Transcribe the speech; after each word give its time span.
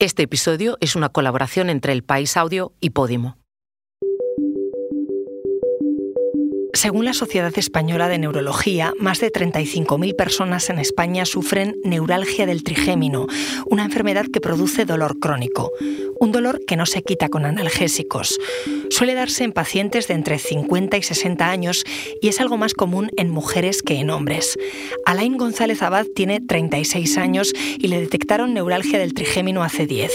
Este 0.00 0.22
episodio 0.22 0.78
es 0.80 0.96
una 0.96 1.10
colaboración 1.10 1.68
entre 1.68 1.92
El 1.92 2.02
País 2.02 2.38
Audio 2.38 2.72
y 2.80 2.88
Podimo. 2.88 3.39
Según 6.72 7.04
la 7.04 7.14
Sociedad 7.14 7.52
Española 7.58 8.08
de 8.08 8.18
Neurología, 8.18 8.94
más 8.98 9.20
de 9.20 9.32
35.000 9.32 10.14
personas 10.14 10.70
en 10.70 10.78
España 10.78 11.24
sufren 11.24 11.76
neuralgia 11.84 12.46
del 12.46 12.62
trigémino, 12.62 13.26
una 13.66 13.84
enfermedad 13.84 14.26
que 14.32 14.40
produce 14.40 14.84
dolor 14.84 15.18
crónico, 15.18 15.72
un 16.20 16.30
dolor 16.30 16.60
que 16.66 16.76
no 16.76 16.86
se 16.86 17.02
quita 17.02 17.28
con 17.28 17.44
analgésicos. 17.44 18.38
Suele 18.90 19.14
darse 19.14 19.42
en 19.44 19.52
pacientes 19.52 20.06
de 20.06 20.14
entre 20.14 20.38
50 20.38 20.96
y 20.96 21.02
60 21.02 21.50
años 21.50 21.84
y 22.20 22.28
es 22.28 22.40
algo 22.40 22.56
más 22.56 22.74
común 22.74 23.10
en 23.16 23.30
mujeres 23.30 23.82
que 23.82 23.96
en 23.96 24.10
hombres. 24.10 24.56
Alain 25.06 25.36
González 25.36 25.82
Abad 25.82 26.06
tiene 26.14 26.40
36 26.40 27.18
años 27.18 27.52
y 27.78 27.88
le 27.88 28.00
detectaron 28.00 28.54
neuralgia 28.54 28.98
del 28.98 29.14
trigémino 29.14 29.64
hace 29.64 29.86
10. 29.86 30.12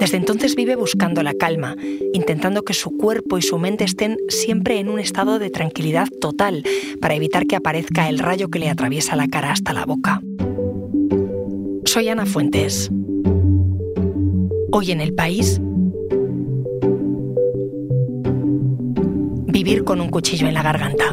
Desde 0.00 0.16
entonces 0.16 0.56
vive 0.56 0.74
buscando 0.74 1.22
la 1.22 1.34
calma, 1.34 1.76
intentando 2.12 2.62
que 2.62 2.74
su 2.74 2.96
cuerpo 2.96 3.38
y 3.38 3.42
su 3.42 3.58
mente 3.58 3.84
estén 3.84 4.18
siempre 4.28 4.78
en 4.80 4.88
un 4.88 4.98
estado 4.98 5.38
de 5.38 5.50
tranquilidad 5.50 5.83
total 6.20 6.64
para 7.00 7.14
evitar 7.14 7.46
que 7.46 7.56
aparezca 7.56 8.08
el 8.08 8.18
rayo 8.18 8.48
que 8.48 8.58
le 8.58 8.70
atraviesa 8.70 9.16
la 9.16 9.28
cara 9.28 9.52
hasta 9.52 9.72
la 9.72 9.84
boca. 9.84 10.22
Soy 11.84 12.08
Ana 12.08 12.26
Fuentes. 12.26 12.90
Hoy 14.72 14.90
en 14.90 15.00
el 15.00 15.14
país, 15.14 15.60
vivir 19.46 19.84
con 19.84 20.00
un 20.00 20.08
cuchillo 20.08 20.48
en 20.48 20.54
la 20.54 20.62
garganta. 20.62 21.04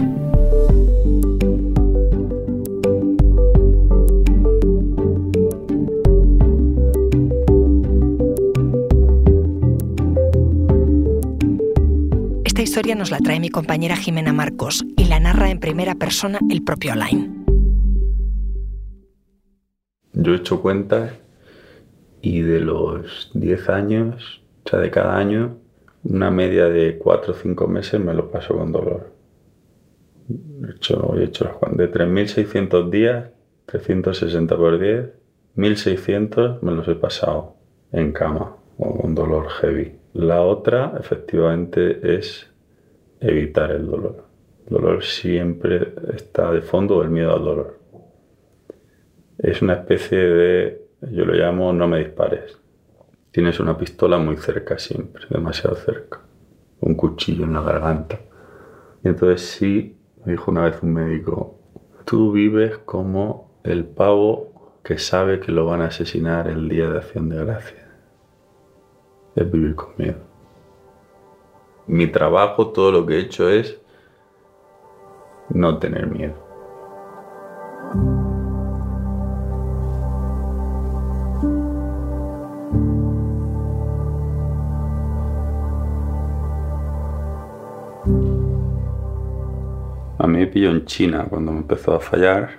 Historia 12.72 12.96
nos 12.96 13.12
la 13.12 13.18
trae 13.18 13.42
mi 13.42 13.50
compañera 13.50 13.98
Jimena 13.98 14.32
Marcos 14.32 14.86
y 14.96 15.04
la 15.04 15.20
narra 15.20 15.50
en 15.50 15.60
primera 15.60 15.96
persona 15.96 16.40
el 16.50 16.64
propio 16.64 16.94
Alain. 16.94 17.44
Yo 20.14 20.32
he 20.32 20.38
hecho 20.38 20.62
cuentas 20.62 21.12
y 22.22 22.40
de 22.40 22.62
los 22.62 23.30
10 23.34 23.68
años, 23.68 24.42
o 24.64 24.70
sea, 24.70 24.80
de 24.80 24.90
cada 24.90 25.18
año, 25.18 25.58
una 26.06 26.32
media 26.32 26.70
de 26.70 26.98
4 26.98 27.34
o 27.34 27.36
5 27.36 27.68
meses 27.68 28.00
me 28.00 28.14
lo 28.14 28.32
paso 28.32 28.58
con 28.58 28.72
dolor. 28.72 29.12
He 30.30 30.72
hecho, 30.72 31.14
he 31.18 31.26
hecho 31.26 31.60
de 31.74 31.92
3.600 31.92 32.90
días, 32.90 33.32
360 33.66 34.56
por 34.56 34.80
10, 34.80 35.10
1.600 35.58 36.62
me 36.62 36.72
los 36.72 36.88
he 36.88 36.96
pasado 36.96 37.58
en 37.92 38.14
cama 38.14 38.56
o 38.78 38.98
con 38.98 39.14
dolor 39.14 39.50
heavy. 39.60 39.92
La 40.14 40.42
otra, 40.42 40.94
efectivamente, 40.98 42.18
es 42.18 42.51
evitar 43.22 43.72
el 43.72 43.86
dolor. 43.86 44.26
El 44.66 44.74
dolor 44.78 45.04
siempre 45.04 45.94
está 46.14 46.52
de 46.52 46.62
fondo 46.62 47.02
el 47.02 47.10
miedo 47.10 47.34
al 47.34 47.44
dolor. 47.44 47.80
Es 49.38 49.62
una 49.62 49.74
especie 49.74 50.18
de, 50.18 50.88
yo 51.12 51.26
lo 51.26 51.34
llamo 51.34 51.72
no 51.72 51.88
me 51.88 52.00
dispares. 52.00 52.58
Tienes 53.32 53.60
una 53.60 53.78
pistola 53.78 54.18
muy 54.18 54.38
cerca 54.38 54.78
siempre, 54.78 55.26
demasiado 55.30 55.76
cerca. 55.76 56.20
Un 56.82 56.96
cuchillo 56.96 57.46
en 57.46 57.54
la 57.54 57.62
garganta. 57.62 58.20
Y 59.04 59.08
entonces 59.08 59.42
sí, 59.42 59.98
me 60.26 60.34
dijo 60.34 60.52
una 60.52 60.66
vez 60.66 60.82
un 60.84 60.94
médico, 60.94 61.60
tú 62.06 62.32
vives 62.32 62.78
como 62.80 63.62
el 63.64 63.86
pavo 63.86 64.80
que 64.84 64.98
sabe 64.98 65.40
que 65.40 65.52
lo 65.52 65.66
van 65.66 65.82
a 65.82 65.86
asesinar 65.86 66.48
el 66.48 66.68
día 66.68 66.90
de 66.90 66.98
acción 66.98 67.30
de 67.30 67.38
gracia. 67.38 67.88
Es 69.36 69.50
vivir 69.50 69.76
con 69.76 69.94
miedo. 69.98 70.31
Mi 71.92 72.08
trabajo, 72.08 72.68
todo 72.70 72.90
lo 72.94 73.06
que 73.06 73.16
he 73.16 73.20
hecho 73.20 73.50
es 73.50 73.78
no 75.50 75.78
tener 75.78 76.08
miedo. 76.08 76.36
A 90.18 90.28
mí 90.28 90.38
me 90.38 90.48
pilló 90.48 90.72
en 90.72 90.86
China 90.86 91.26
cuando 91.30 91.52
me 91.52 91.58
empezó 91.58 91.94
a 91.94 92.00
fallar. 92.00 92.52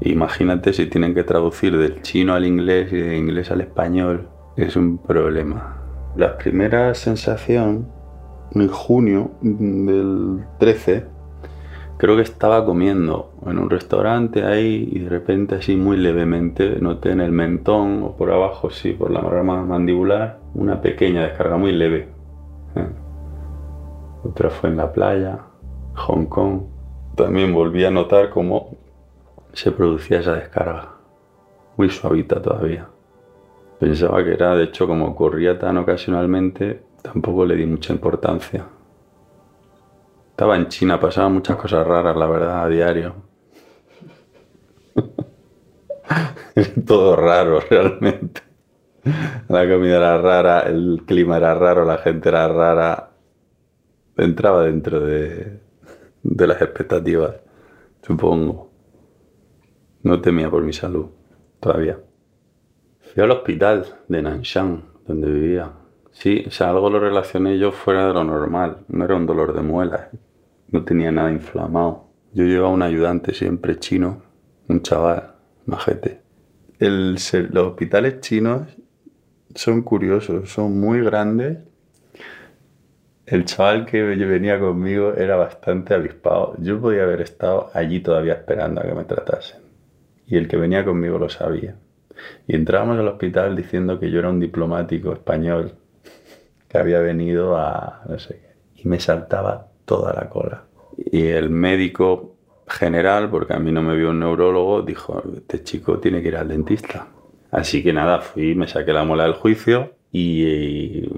Imagínate 0.00 0.72
si 0.72 0.86
tienen 0.86 1.14
que 1.14 1.24
traducir 1.24 1.76
del 1.76 2.00
chino 2.00 2.32
al 2.32 2.46
inglés 2.46 2.90
y 2.90 2.96
del 2.96 3.16
inglés 3.16 3.50
al 3.50 3.60
español. 3.60 4.30
Es 4.56 4.76
un 4.76 4.96
problema. 4.96 5.76
La 6.16 6.38
primera 6.38 6.94
sensación, 6.94 7.94
en 8.54 8.68
junio 8.68 9.30
del 9.40 10.44
13, 10.58 11.06
creo 11.96 12.16
que 12.16 12.22
estaba 12.22 12.64
comiendo 12.64 13.32
en 13.46 13.58
un 13.58 13.70
restaurante 13.70 14.44
ahí 14.44 14.88
y 14.92 14.98
de 15.00 15.08
repente 15.08 15.56
así 15.56 15.76
muy 15.76 15.96
levemente 15.96 16.78
noté 16.80 17.12
en 17.12 17.20
el 17.20 17.32
mentón 17.32 18.02
o 18.02 18.16
por 18.16 18.30
abajo, 18.30 18.70
sí, 18.70 18.92
por 18.92 19.10
la 19.10 19.20
rama 19.20 19.64
mandibular, 19.64 20.38
una 20.54 20.80
pequeña 20.80 21.22
descarga 21.22 21.56
muy 21.56 21.72
leve. 21.72 22.08
¿eh? 22.76 22.86
Otra 24.24 24.50
fue 24.50 24.70
en 24.70 24.76
la 24.76 24.92
playa, 24.92 25.38
Hong 25.94 26.26
Kong 26.26 26.60
también 27.14 27.54
volví 27.54 27.84
a 27.84 27.90
notar 27.90 28.30
cómo 28.30 28.76
se 29.52 29.72
producía 29.72 30.20
esa 30.20 30.34
descarga, 30.34 30.96
muy 31.76 31.88
suavita 31.88 32.42
todavía. 32.42 32.88
Pensaba 33.78 34.22
que 34.22 34.32
era, 34.32 34.54
de 34.54 34.64
hecho, 34.64 34.86
como 34.86 35.06
ocurría 35.06 35.58
tan 35.58 35.78
ocasionalmente, 35.78 36.82
tampoco 37.06 37.44
le 37.44 37.54
di 37.54 37.66
mucha 37.66 37.92
importancia. 37.92 38.66
Estaba 40.30 40.56
en 40.56 40.68
China, 40.68 40.98
pasaban 41.00 41.34
muchas 41.34 41.56
cosas 41.56 41.86
raras, 41.86 42.16
la 42.16 42.26
verdad, 42.26 42.64
a 42.64 42.68
diario. 42.68 43.14
Todo 46.86 47.16
raro, 47.16 47.60
realmente. 47.70 48.42
La 49.48 49.68
comida 49.68 49.96
era 49.96 50.18
rara, 50.18 50.60
el 50.60 51.04
clima 51.06 51.36
era 51.36 51.54
raro, 51.54 51.84
la 51.84 51.98
gente 51.98 52.28
era 52.28 52.48
rara. 52.48 53.12
Entraba 54.16 54.64
dentro 54.64 55.00
de, 55.00 55.60
de 56.22 56.46
las 56.46 56.60
expectativas, 56.60 57.36
supongo. 58.02 58.72
No 60.02 60.20
temía 60.20 60.50
por 60.50 60.62
mi 60.62 60.72
salud, 60.72 61.06
todavía. 61.60 61.98
Fui 62.98 63.22
al 63.22 63.30
hospital 63.30 63.86
de 64.08 64.22
Nanshan, 64.22 64.84
donde 65.06 65.30
vivía. 65.30 65.85
Sí, 66.16 66.44
o 66.46 66.50
sea, 66.50 66.70
algo 66.70 66.88
lo 66.88 66.98
relacioné 66.98 67.58
yo 67.58 67.72
fuera 67.72 68.06
de 68.08 68.14
lo 68.14 68.24
normal. 68.24 68.78
No 68.88 69.04
era 69.04 69.16
un 69.16 69.26
dolor 69.26 69.54
de 69.54 69.60
muelas. 69.62 70.08
No 70.70 70.82
tenía 70.82 71.12
nada 71.12 71.30
inflamado. 71.30 72.08
Yo 72.32 72.44
llevaba 72.44 72.72
un 72.72 72.82
ayudante 72.82 73.34
siempre 73.34 73.78
chino, 73.78 74.22
un 74.68 74.82
chaval, 74.82 75.34
majete. 75.66 76.20
El, 76.78 77.12
los 77.12 77.66
hospitales 77.66 78.20
chinos 78.20 78.62
son 79.54 79.82
curiosos, 79.82 80.50
son 80.50 80.80
muy 80.80 81.00
grandes 81.02 81.58
el 83.26 83.44
chaval 83.44 83.86
que 83.86 84.04
venía 84.04 84.60
conmigo 84.60 85.12
era 85.14 85.34
bastante 85.34 85.94
avispado. 85.94 86.54
Yo 86.60 86.80
podía 86.80 87.02
haber 87.02 87.22
estado 87.22 87.70
allí 87.74 87.98
todavía 87.98 88.34
esperando 88.34 88.80
a 88.80 88.84
que 88.84 88.94
me 88.94 89.02
tratasen. 89.02 89.62
Y 90.28 90.36
el 90.36 90.46
que 90.46 90.56
venía 90.56 90.84
conmigo 90.84 91.18
lo 91.18 91.28
sabía. 91.28 91.74
Y 92.46 92.54
entrábamos 92.54 93.00
al 93.00 93.08
hospital 93.08 93.56
diciendo 93.56 93.98
que 93.98 94.12
yo 94.12 94.20
era 94.20 94.30
un 94.30 94.38
diplomático 94.38 95.12
español 95.12 95.72
que 96.68 96.78
había 96.78 97.00
venido 97.00 97.56
a 97.56 98.02
no 98.08 98.18
sé 98.18 98.40
qué. 98.40 98.82
Y 98.82 98.88
me 98.88 99.00
saltaba 99.00 99.68
toda 99.84 100.12
la 100.12 100.28
cola. 100.28 100.64
Y 100.96 101.26
el 101.26 101.50
médico 101.50 102.36
general, 102.68 103.30
porque 103.30 103.54
a 103.54 103.58
mí 103.58 103.70
no 103.72 103.82
me 103.82 103.96
vio 103.96 104.10
un 104.10 104.20
neurólogo, 104.20 104.82
dijo, 104.82 105.22
este 105.36 105.62
chico 105.62 105.98
tiene 105.98 106.22
que 106.22 106.28
ir 106.28 106.36
al 106.36 106.48
dentista. 106.48 107.08
Así 107.50 107.82
que 107.82 107.92
nada, 107.92 108.20
fui, 108.20 108.54
me 108.54 108.66
saqué 108.66 108.92
la 108.92 109.04
mola 109.04 109.24
del 109.24 109.34
juicio 109.34 109.92
y 110.12 111.08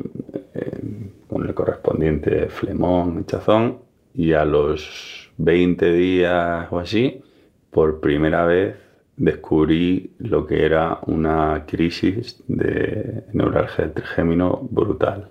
con 1.28 1.46
el 1.46 1.54
correspondiente 1.54 2.48
flemón, 2.48 3.18
hinchazón, 3.18 3.78
y 4.14 4.32
a 4.32 4.44
los 4.44 5.30
20 5.36 5.92
días 5.92 6.66
o 6.70 6.78
así, 6.78 7.22
por 7.70 8.00
primera 8.00 8.44
vez 8.44 8.76
descubrí 9.16 10.14
lo 10.18 10.46
que 10.46 10.64
era 10.64 10.98
una 11.06 11.64
crisis 11.66 12.42
de 12.48 13.24
neuralgia 13.32 13.84
del 13.84 13.94
trigémino 13.94 14.66
brutal. 14.70 15.30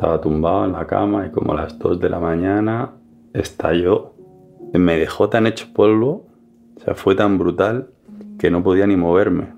Estaba 0.00 0.18
tumbado 0.18 0.64
en 0.64 0.72
la 0.72 0.86
cama 0.86 1.26
y 1.26 1.30
como 1.30 1.52
a 1.52 1.56
las 1.56 1.78
2 1.78 2.00
de 2.00 2.08
la 2.08 2.18
mañana 2.18 2.92
estalló 3.34 4.14
me 4.72 4.96
dejó 4.96 5.28
tan 5.28 5.46
hecho 5.46 5.66
polvo, 5.74 6.26
o 6.74 6.80
sea, 6.80 6.94
fue 6.94 7.14
tan 7.14 7.36
brutal 7.36 7.90
que 8.38 8.50
no 8.50 8.62
podía 8.62 8.86
ni 8.86 8.96
moverme. 8.96 9.48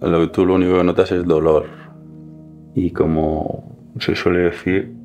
Lo 0.00 0.18
que 0.18 0.26
tú 0.26 0.44
lo 0.44 0.56
único 0.56 0.76
que 0.76 0.82
notas 0.82 1.12
es 1.12 1.24
dolor. 1.24 1.66
Y 2.74 2.90
como 2.90 3.92
se 4.00 4.16
suele 4.16 4.40
decir, 4.40 4.96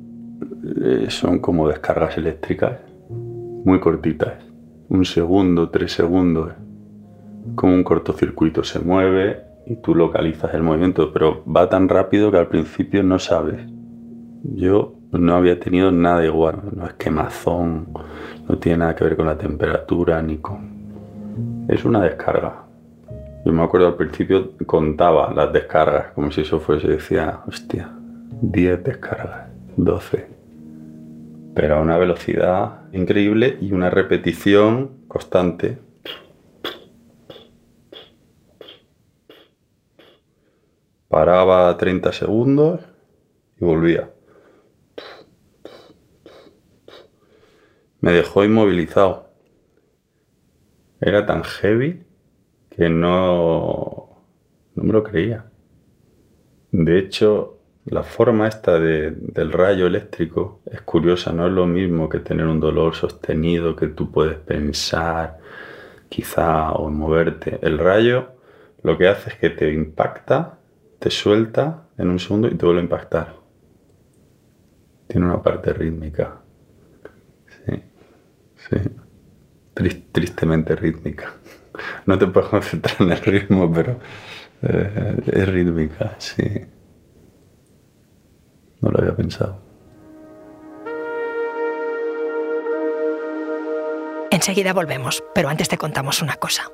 eh, 0.82 1.06
son 1.08 1.38
como 1.38 1.68
descargas 1.68 2.18
eléctricas, 2.18 2.80
muy 3.08 3.78
cortitas, 3.78 4.42
un 4.88 5.04
segundo, 5.04 5.70
tres 5.70 5.92
segundos, 5.92 6.50
como 7.54 7.74
un 7.74 7.84
cortocircuito 7.84 8.64
se 8.64 8.80
mueve 8.80 9.40
y 9.66 9.76
tú 9.76 9.94
localizas 9.94 10.52
el 10.52 10.64
movimiento, 10.64 11.12
pero 11.12 11.44
va 11.44 11.68
tan 11.68 11.88
rápido 11.88 12.32
que 12.32 12.38
al 12.38 12.48
principio 12.48 13.04
no 13.04 13.20
sabes. 13.20 13.77
Yo 14.42 14.94
no 15.12 15.34
había 15.34 15.58
tenido 15.58 15.90
nada 15.90 16.24
igual, 16.24 16.60
no 16.72 16.86
es 16.86 16.94
quemazón, 16.94 17.88
no 18.48 18.58
tiene 18.58 18.78
nada 18.78 18.94
que 18.94 19.04
ver 19.04 19.16
con 19.16 19.26
la 19.26 19.36
temperatura 19.36 20.22
ni 20.22 20.38
con... 20.38 21.66
Es 21.68 21.84
una 21.84 22.02
descarga. 22.02 22.64
Yo 23.44 23.52
me 23.52 23.62
acuerdo 23.62 23.88
al 23.88 23.96
principio 23.96 24.52
contaba 24.66 25.32
las 25.32 25.52
descargas, 25.52 26.12
como 26.12 26.30
si 26.30 26.42
eso 26.42 26.60
fuese, 26.60 26.88
decía, 26.88 27.40
hostia, 27.46 27.90
10 28.42 28.84
descargas, 28.84 29.48
12. 29.76 30.26
Pero 31.54 31.76
a 31.76 31.80
una 31.80 31.98
velocidad 31.98 32.82
increíble 32.92 33.56
y 33.60 33.72
una 33.72 33.90
repetición 33.90 34.90
constante. 35.08 35.78
Paraba 41.08 41.76
30 41.76 42.12
segundos 42.12 42.80
y 43.60 43.64
volvía. 43.64 44.10
Me 48.00 48.12
dejó 48.12 48.44
inmovilizado. 48.44 49.28
Era 51.00 51.26
tan 51.26 51.42
heavy 51.44 52.04
que 52.70 52.88
no, 52.88 54.22
no 54.74 54.82
me 54.82 54.92
lo 54.92 55.02
creía. 55.02 55.46
De 56.70 56.98
hecho, 56.98 57.58
la 57.86 58.02
forma 58.02 58.48
esta 58.48 58.78
del 58.78 59.52
rayo 59.52 59.86
eléctrico 59.86 60.60
es 60.70 60.82
curiosa, 60.82 61.32
no 61.32 61.46
es 61.46 61.52
lo 61.52 61.66
mismo 61.66 62.08
que 62.08 62.20
tener 62.20 62.46
un 62.46 62.60
dolor 62.60 62.94
sostenido 62.94 63.74
que 63.74 63.88
tú 63.88 64.12
puedes 64.12 64.36
pensar, 64.36 65.38
quizá, 66.08 66.72
o 66.72 66.90
moverte. 66.90 67.58
El 67.62 67.78
rayo 67.78 68.32
lo 68.82 68.98
que 68.98 69.08
hace 69.08 69.30
es 69.30 69.36
que 69.36 69.50
te 69.50 69.72
impacta, 69.72 70.58
te 70.98 71.10
suelta 71.10 71.88
en 71.96 72.10
un 72.10 72.18
segundo 72.18 72.48
y 72.48 72.54
te 72.54 72.64
vuelve 72.66 72.80
a 72.80 72.84
impactar. 72.84 73.36
Tiene 75.06 75.26
una 75.26 75.42
parte 75.42 75.72
rítmica. 75.72 76.37
Sí, 78.70 78.76
tristemente 80.12 80.76
rítmica. 80.76 81.34
No 82.06 82.18
te 82.18 82.26
puedes 82.26 82.50
concentrar 82.50 82.96
en 83.00 83.12
el 83.12 83.20
ritmo, 83.20 83.72
pero 83.72 83.98
eh, 84.62 85.16
es 85.26 85.48
rítmica, 85.48 86.16
sí. 86.18 86.44
No 88.80 88.90
lo 88.90 89.00
había 89.00 89.16
pensado. 89.16 89.60
Enseguida 94.30 94.72
volvemos, 94.72 95.24
pero 95.34 95.48
antes 95.48 95.68
te 95.68 95.78
contamos 95.78 96.22
una 96.22 96.36
cosa. 96.36 96.70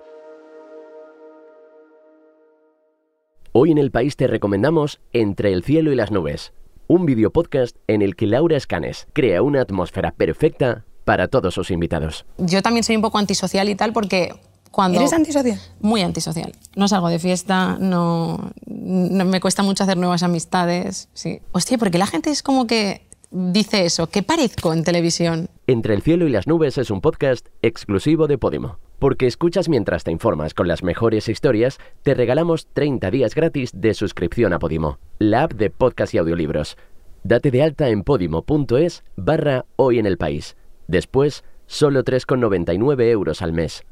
Hoy 3.52 3.70
en 3.70 3.78
el 3.78 3.92
país 3.92 4.16
te 4.16 4.26
recomendamos 4.26 5.00
Entre 5.12 5.52
el 5.52 5.62
cielo 5.62 5.92
y 5.92 5.94
las 5.94 6.10
nubes, 6.10 6.52
un 6.88 7.06
video 7.06 7.30
podcast 7.30 7.76
en 7.86 8.02
el 8.02 8.16
que 8.16 8.26
Laura 8.26 8.56
Escanes 8.56 9.06
crea 9.12 9.42
una 9.42 9.60
atmósfera 9.60 10.10
perfecta 10.10 10.84
para 11.04 11.28
todos 11.28 11.54
sus 11.54 11.70
invitados. 11.70 12.24
Yo 12.38 12.62
también 12.62 12.84
soy 12.84 12.96
un 12.96 13.02
poco 13.02 13.18
antisocial 13.18 13.68
y 13.68 13.74
tal 13.74 13.92
porque 13.92 14.34
cuando... 14.70 14.98
¿Eres 14.98 15.12
antisocial? 15.12 15.60
Muy 15.80 16.02
antisocial. 16.02 16.52
No 16.74 16.88
salgo 16.88 17.08
de 17.08 17.18
fiesta, 17.18 17.76
no, 17.78 18.50
no, 18.66 19.24
me 19.24 19.40
cuesta 19.40 19.62
mucho 19.62 19.84
hacer 19.84 19.96
nuevas 19.96 20.22
amistades. 20.22 21.08
Sí. 21.14 21.40
Hostia, 21.52 21.78
porque 21.78 21.98
la 21.98 22.06
gente 22.06 22.30
es 22.30 22.42
como 22.42 22.66
que 22.66 23.06
dice 23.30 23.84
eso, 23.84 24.08
¿qué 24.08 24.22
parezco 24.22 24.72
en 24.72 24.84
televisión? 24.84 25.48
Entre 25.66 25.94
el 25.94 26.02
cielo 26.02 26.26
y 26.26 26.30
las 26.30 26.46
nubes 26.46 26.78
es 26.78 26.90
un 26.90 27.00
podcast 27.00 27.46
exclusivo 27.62 28.26
de 28.26 28.38
Podimo. 28.38 28.78
Porque 28.98 29.26
escuchas 29.26 29.68
mientras 29.68 30.02
te 30.04 30.12
informas 30.12 30.54
con 30.54 30.66
las 30.66 30.82
mejores 30.82 31.28
historias, 31.28 31.78
te 32.02 32.14
regalamos 32.14 32.68
30 32.72 33.10
días 33.10 33.34
gratis 33.34 33.70
de 33.74 33.92
suscripción 33.92 34.52
a 34.52 34.58
Podimo, 34.58 34.98
la 35.18 35.44
app 35.44 35.52
de 35.52 35.70
podcast 35.70 36.14
y 36.14 36.18
audiolibros. 36.18 36.76
Date 37.22 37.50
de 37.50 37.62
alta 37.62 37.88
en 37.88 38.02
podimo.es 38.02 39.04
barra 39.16 39.66
hoy 39.76 39.98
en 39.98 40.06
el 40.06 40.16
país. 40.16 40.56
Después, 40.88 41.44
solo 41.66 42.02
3,99 42.02 43.10
euros 43.10 43.42
al 43.42 43.52
mes. 43.52 43.84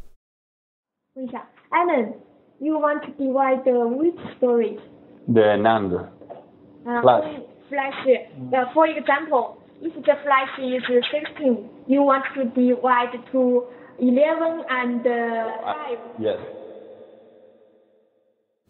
Alan, 1.71 2.15
you 2.61 2.79
want 2.79 3.03
to 3.03 3.13
divide 3.19 3.65
the 3.65 3.73
which 3.87 4.19
storage? 4.37 4.81
The 5.27 5.57
NAND. 5.57 5.95
Uh, 5.95 7.01
Flash. 7.03 7.41
Flash. 7.69 8.07
Uh, 8.53 8.73
for 8.75 8.87
example, 8.87 9.59
if 9.81 9.95
the 9.95 10.15
flash 10.23 10.59
is 10.59 10.83
16, 11.11 11.69
you 11.87 12.03
want 12.03 12.25
to 12.35 12.45
divide 12.45 13.13
to 13.33 13.65
11 13.99 14.65
and 14.69 15.07
uh, 15.07 15.63
5. 15.63 15.99
Yes. 16.19 16.39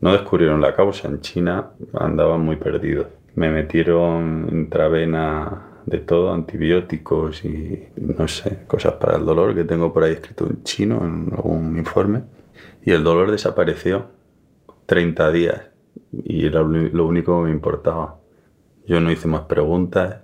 No 0.01 0.13
descubrieron 0.13 0.61
la 0.61 0.75
causa 0.75 1.09
en 1.09 1.21
China, 1.21 1.71
andaban 1.95 2.45
muy 2.45 2.57
perdidos. 2.57 3.07
Me 3.35 3.51
metieron 3.51 4.49
intravena 4.51 5.72
de 5.87 5.99
todo, 5.99 6.33
antibióticos 6.33 7.45
y 7.45 7.89
no 7.97 8.29
sé, 8.29 8.65
cosas 8.67 8.95
para 8.95 9.17
el 9.17 9.25
dolor 9.25 9.55
que 9.55 9.65
tengo 9.65 9.93
por 9.93 10.05
ahí 10.05 10.13
escrito 10.13 10.47
en 10.47 10.63
chino 10.63 11.05
en 11.05 11.33
algún 11.33 11.77
informe. 11.79 12.23
Y 12.85 12.91
el 12.93 13.05
dolor 13.05 13.31
desapareció 13.31 14.11
30 14.87 15.31
días 15.33 15.63
y 16.13 16.47
era 16.47 16.63
lo 16.63 17.07
único 17.07 17.39
que 17.39 17.49
me 17.49 17.55
importaba. 17.55 18.19
Yo 18.87 19.01
no 19.01 19.11
hice 19.11 19.29
más 19.29 19.43
preguntas, 19.43 20.23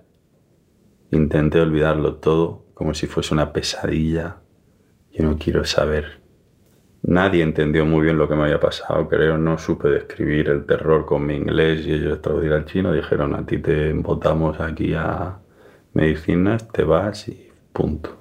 intenté 1.10 1.61
olvidarlo 1.61 2.16
todo 2.16 2.64
como 2.75 2.94
si 2.94 3.06
fuese 3.06 3.34
una 3.34 3.52
pesadilla. 3.52 4.38
Yo 5.12 5.25
no 5.25 5.38
quiero 5.38 5.64
saber. 5.64 6.20
Nadie 7.02 7.43
entendió 7.43 7.87
muy 7.87 8.02
bien 8.02 8.19
lo 8.19 8.28
que 8.28 8.34
me 8.34 8.43
había 8.43 8.58
pasado, 8.58 9.08
creo, 9.08 9.38
no 9.38 9.56
supe 9.56 9.88
describir 9.88 10.49
el 10.49 10.66
terror 10.66 11.06
con 11.06 11.25
mi 11.25 11.37
inglés 11.37 11.87
y 11.87 11.93
ellos 11.93 12.20
traducir 12.20 12.52
al 12.52 12.64
chino 12.64 12.93
dijeron 12.93 13.34
a 13.34 13.46
ti 13.46 13.58
te 13.58 13.93
votamos 13.93 14.61
aquí 14.61 14.94
a 14.94 15.38
medicinas, 15.98 16.68
te 16.68 16.84
vas 16.84 17.28
y 17.28 17.50
punto. 17.72 18.16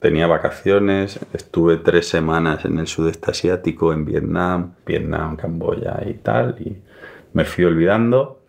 Tenía 0.00 0.26
vacaciones, 0.26 1.20
estuve 1.32 1.76
tres 1.76 2.08
semanas 2.08 2.64
en 2.64 2.80
el 2.80 2.88
sudeste 2.88 3.30
asiático, 3.30 3.92
en 3.92 4.04
Vietnam, 4.04 4.74
Vietnam, 4.84 5.36
Camboya 5.36 6.02
y 6.04 6.14
tal, 6.14 6.56
y 6.58 6.78
me 7.32 7.44
fui 7.44 7.64
olvidando 7.64 8.40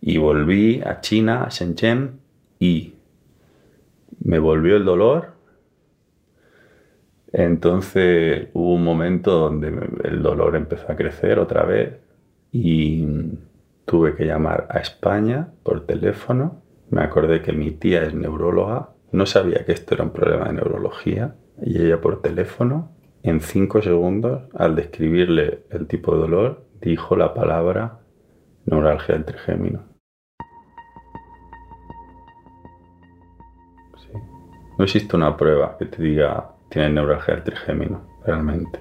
y 0.00 0.18
volví 0.18 0.82
a 0.86 1.00
China, 1.00 1.42
a 1.42 1.48
Shenzhen, 1.48 2.20
y 2.60 2.94
me 4.22 4.38
volvió 4.38 4.76
el 4.76 4.84
dolor. 4.84 5.32
Entonces 7.32 8.48
hubo 8.52 8.74
un 8.74 8.84
momento 8.84 9.32
donde 9.32 9.68
el 10.04 10.22
dolor 10.22 10.54
empezó 10.54 10.92
a 10.92 10.96
crecer 10.96 11.40
otra 11.40 11.64
vez 11.64 11.96
y 12.52 13.04
tuve 13.84 14.14
que 14.14 14.26
llamar 14.26 14.68
a 14.70 14.78
España 14.78 15.48
por 15.64 15.84
teléfono 15.86 16.65
me 16.90 17.02
acordé 17.02 17.42
que 17.42 17.52
mi 17.52 17.72
tía 17.72 18.02
es 18.04 18.14
neuróloga, 18.14 18.90
no 19.12 19.26
sabía 19.26 19.64
que 19.64 19.72
esto 19.72 19.94
era 19.94 20.04
un 20.04 20.10
problema 20.10 20.46
de 20.46 20.54
neurología 20.54 21.36
y 21.62 21.82
ella 21.82 22.00
por 22.00 22.22
teléfono, 22.22 22.92
en 23.22 23.40
cinco 23.40 23.82
segundos, 23.82 24.42
al 24.54 24.76
describirle 24.76 25.64
el 25.70 25.86
tipo 25.86 26.14
de 26.14 26.20
dolor, 26.20 26.66
dijo 26.80 27.16
la 27.16 27.34
palabra 27.34 28.00
neuralgia 28.66 29.14
del 29.14 29.24
trigémino. 29.24 29.84
No 34.78 34.84
existe 34.84 35.16
una 35.16 35.36
prueba 35.36 35.76
que 35.78 35.86
te 35.86 36.02
diga 36.02 36.52
tienes 36.68 36.92
neuralgia 36.92 37.34
del 37.34 37.44
trigémino, 37.44 38.02
realmente. 38.24 38.80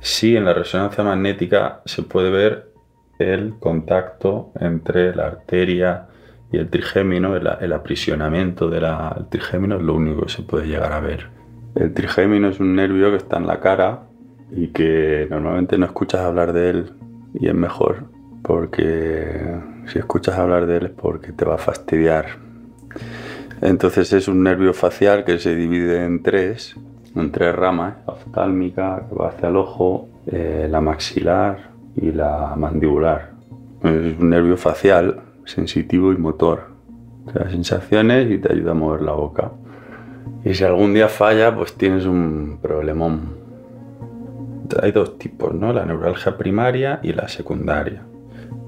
Sí, 0.00 0.36
en 0.36 0.46
la 0.46 0.54
resonancia 0.54 1.04
magnética 1.04 1.82
se 1.84 2.02
puede 2.02 2.30
ver 2.30 2.72
el 3.18 3.58
contacto 3.58 4.52
entre 4.58 5.14
la 5.14 5.26
arteria 5.26 6.08
y 6.52 6.58
el 6.58 6.68
trigémino, 6.68 7.34
el, 7.34 7.72
aprisionamiento 7.72 8.68
del 8.68 8.84
trigémino 9.30 9.76
es 9.76 9.82
lo 9.82 9.94
único 9.94 10.26
que 10.26 10.32
se 10.32 10.42
puede 10.42 10.66
llegar 10.66 10.92
a 10.92 11.00
ver. 11.00 11.28
El 11.74 11.94
trigémino 11.94 12.48
es 12.48 12.60
un 12.60 12.76
nervio 12.76 13.10
que 13.10 13.16
está 13.16 13.38
en 13.38 13.46
la 13.46 13.60
cara 13.60 14.02
y 14.50 14.68
que 14.68 15.26
normalmente 15.30 15.78
no 15.78 15.86
escuchas 15.86 16.20
hablar 16.20 16.52
de 16.52 16.70
él 16.70 16.92
y 17.32 17.48
es 17.48 17.54
mejor 17.54 18.04
porque 18.42 19.56
si 19.86 19.98
escuchas 19.98 20.38
hablar 20.38 20.66
de 20.66 20.76
él 20.76 20.86
es 20.86 20.90
porque 20.90 21.32
te 21.32 21.46
va 21.46 21.54
a 21.54 21.58
fastidiar. 21.58 22.26
Entonces 23.62 24.12
es 24.12 24.28
un 24.28 24.42
nervio 24.42 24.74
facial 24.74 25.24
que 25.24 25.38
se 25.38 25.54
divide 25.54 26.04
en 26.04 26.22
tres, 26.22 26.76
en 27.14 27.32
tres 27.32 27.54
ramas, 27.54 27.94
la 28.06 28.12
oftálmica, 28.12 29.06
que 29.08 29.14
va 29.14 29.28
hacia 29.28 29.48
el 29.48 29.56
ojo, 29.56 30.08
eh, 30.26 30.66
la 30.70 30.82
maxilar 30.82 31.70
y 31.96 32.12
la 32.12 32.54
mandibular. 32.56 33.30
Es 33.82 34.18
un 34.18 34.28
nervio 34.28 34.56
facial 34.56 35.31
sensitivo 35.44 36.12
y 36.12 36.16
motor. 36.16 36.72
Te 37.32 37.38
da 37.38 37.50
sensaciones 37.50 38.30
y 38.30 38.38
te 38.38 38.52
ayuda 38.52 38.72
a 38.72 38.74
mover 38.74 39.02
la 39.02 39.12
boca. 39.12 39.52
Y 40.44 40.54
si 40.54 40.64
algún 40.64 40.92
día 40.94 41.08
falla, 41.08 41.54
pues 41.54 41.74
tienes 41.74 42.04
un 42.04 42.58
problemón. 42.60 43.36
Hay 44.82 44.92
dos 44.92 45.18
tipos, 45.18 45.54
¿no? 45.54 45.72
La 45.72 45.84
neuralgia 45.84 46.36
primaria 46.36 47.00
y 47.02 47.12
la 47.12 47.28
secundaria. 47.28 48.02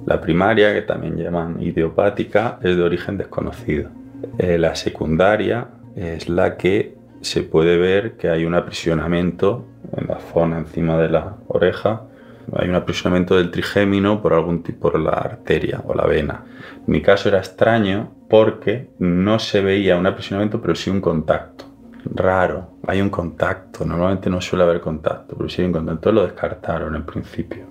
La 0.06 0.20
primaria, 0.20 0.74
que 0.74 0.82
también 0.82 1.16
llaman 1.16 1.60
idiopática, 1.60 2.58
es 2.62 2.76
de 2.76 2.82
origen 2.82 3.16
desconocido. 3.16 3.90
Eh, 4.38 4.58
la 4.58 4.74
secundaria 4.74 5.68
es 5.96 6.28
la 6.28 6.56
que 6.56 6.96
se 7.22 7.42
puede 7.42 7.78
ver 7.78 8.12
que 8.12 8.28
hay 8.28 8.44
un 8.44 8.54
aprisionamiento 8.54 9.64
en 9.96 10.06
la 10.06 10.20
zona 10.20 10.58
encima 10.58 10.98
de 10.98 11.08
la 11.08 11.36
oreja. 11.48 12.02
Hay 12.56 12.68
un 12.68 12.74
aprisionamiento 12.74 13.36
del 13.36 13.50
trigémino 13.50 14.20
por 14.20 14.34
algún 14.34 14.62
tipo 14.62 14.90
por 14.90 15.00
la 15.00 15.12
arteria 15.12 15.82
o 15.86 15.94
la 15.94 16.06
vena. 16.06 16.44
En 16.86 16.92
mi 16.92 17.00
caso 17.00 17.28
era 17.28 17.38
extraño 17.38 18.12
porque 18.28 18.90
no 18.98 19.38
se 19.38 19.60
veía 19.60 19.96
un 19.96 20.06
aprisionamiento, 20.06 20.60
pero 20.60 20.74
sí 20.74 20.90
un 20.90 21.00
contacto. 21.00 21.64
Raro, 22.04 22.72
hay 22.86 23.00
un 23.00 23.08
contacto. 23.08 23.84
Normalmente 23.84 24.28
no 24.28 24.40
suele 24.40 24.64
haber 24.64 24.80
contacto, 24.80 25.36
pero 25.36 25.48
sí 25.48 25.62
hay 25.62 25.68
un 25.68 25.72
contacto. 25.72 26.12
Lo 26.12 26.22
descartaron 26.22 26.94
en 26.94 27.06
principio. 27.06 27.64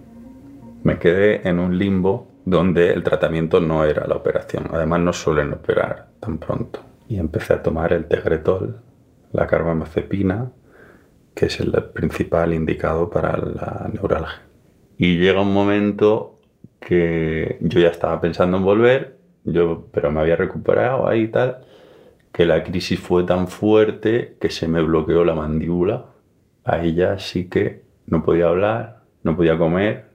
Me 0.84 0.98
quedé 0.98 1.48
en 1.48 1.60
un 1.60 1.78
limbo 1.78 2.28
donde 2.46 2.92
el 2.92 3.04
tratamiento 3.04 3.60
no 3.60 3.86
era 3.86 4.08
la 4.08 4.16
operación. 4.16 4.68
Además 4.72 5.00
no 5.02 5.14
suelen 5.14 5.54
operar 5.54 6.08
tan 6.20 6.40
pronto. 6.40 6.80
Y 7.08 7.20
empecé 7.20 7.54
a 7.54 7.62
tomar 7.62 7.94
el 7.94 8.06
tegretol, 8.06 8.78
la 9.32 9.46
carbamazepina, 9.46 10.52
que 11.36 11.46
es 11.46 11.60
el 11.60 11.72
principal 11.94 12.54
indicado 12.54 13.10
para 13.10 13.38
la 13.38 13.90
neuralgia. 13.94 14.42
Y 14.98 15.18
llega 15.18 15.42
un 15.42 15.54
momento 15.54 16.40
que 16.80 17.58
yo 17.62 17.80
ya 17.80 17.90
estaba 17.90 18.20
pensando 18.22 18.58
en 18.58 18.64
volver, 18.64 19.18
yo, 19.46 19.88
pero 19.92 20.12
me 20.12 20.22
había 20.22 20.36
recuperado 20.36 21.08
ahí 21.08 21.24
y 21.24 21.28
tal, 21.28 21.60
que 22.32 22.46
la 22.46 22.64
crisis 22.64 23.00
fue 23.00 23.24
tan 23.24 23.48
fuerte 23.48 24.38
que 24.40 24.50
se 24.50 24.68
me 24.68 24.82
bloqueó 24.82 25.24
la 25.24 25.36
mandíbula. 25.36 26.06
Ahí 26.64 26.96
ya 26.96 27.20
sí 27.20 27.50
que 27.50 27.84
no 28.08 28.24
podía 28.24 28.48
hablar, 28.48 29.04
no 29.24 29.36
podía 29.36 29.58
comer 29.58 30.06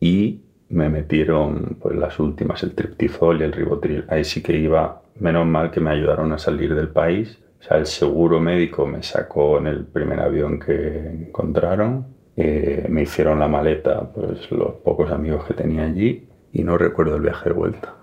y 0.00 0.42
me 0.68 0.88
metieron 0.88 1.76
pues 1.80 1.96
las 1.96 2.18
últimas, 2.18 2.62
el 2.62 2.74
triptizol 2.74 3.40
y 3.40 3.44
el 3.44 3.52
ribotril. 3.52 4.04
Ahí 4.08 4.24
sí 4.24 4.42
que 4.42 4.56
iba, 4.58 5.02
menos 5.20 5.46
mal 5.46 5.70
que 5.70 5.80
me 5.80 5.90
ayudaron 5.90 6.32
a 6.32 6.38
salir 6.38 6.74
del 6.74 6.88
país. 6.88 7.38
O 7.60 7.62
sea, 7.62 7.76
el 7.76 7.86
seguro 7.86 8.40
médico 8.40 8.86
me 8.86 9.02
sacó 9.02 9.58
en 9.58 9.68
el 9.68 9.84
primer 9.84 10.18
avión 10.18 10.58
que 10.58 11.26
encontraron. 11.28 12.06
Eh, 12.36 12.86
me 12.88 13.02
hicieron 13.02 13.38
la 13.38 13.48
maleta, 13.48 14.00
pues 14.12 14.50
los 14.50 14.74
pocos 14.76 15.10
amigos 15.10 15.44
que 15.44 15.54
tenía 15.54 15.84
allí 15.84 16.26
y 16.52 16.62
no 16.64 16.78
recuerdo 16.78 17.16
el 17.16 17.22
viaje 17.22 17.50
de 17.50 17.54
vuelta. 17.54 17.94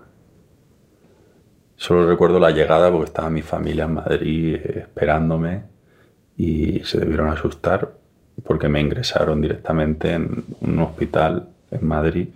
Solo 1.76 2.06
recuerdo 2.06 2.38
la 2.38 2.50
llegada 2.50 2.90
porque 2.90 3.06
estaba 3.06 3.30
mi 3.30 3.42
familia 3.42 3.84
en 3.84 3.94
Madrid 3.94 4.54
eh, 4.54 4.80
esperándome 4.80 5.62
y 6.36 6.80
se 6.84 7.00
debieron 7.00 7.28
asustar 7.28 7.92
porque 8.44 8.68
me 8.68 8.80
ingresaron 8.80 9.40
directamente 9.40 10.12
en 10.12 10.44
un 10.60 10.78
hospital 10.80 11.48
en 11.70 11.86
Madrid 11.86 12.28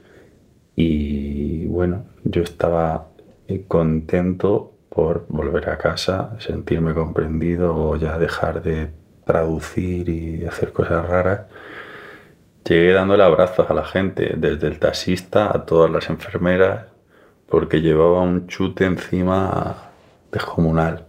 y 0.76 1.66
bueno, 1.66 2.04
yo 2.24 2.42
estaba 2.42 3.08
eh, 3.46 3.64
contento 3.68 4.72
por 4.88 5.26
volver 5.28 5.68
a 5.68 5.78
casa, 5.78 6.36
sentirme 6.38 6.94
comprendido 6.94 7.74
o 7.76 7.96
ya 7.96 8.18
dejar 8.18 8.62
de 8.62 8.90
traducir 9.24 10.08
y 10.08 10.44
hacer 10.44 10.72
cosas 10.72 11.06
raras. 11.06 11.40
Llegué 12.64 12.92
dándole 12.92 13.22
abrazos 13.22 13.68
a 13.68 13.74
la 13.74 13.84
gente, 13.84 14.34
desde 14.36 14.68
el 14.68 14.78
taxista 14.78 15.54
a 15.54 15.66
todas 15.66 15.90
las 15.90 16.08
enfermeras, 16.08 16.86
porque 17.48 17.80
llevaba 17.80 18.22
un 18.22 18.46
chute 18.46 18.86
encima 18.86 19.90
descomunal. 20.32 21.04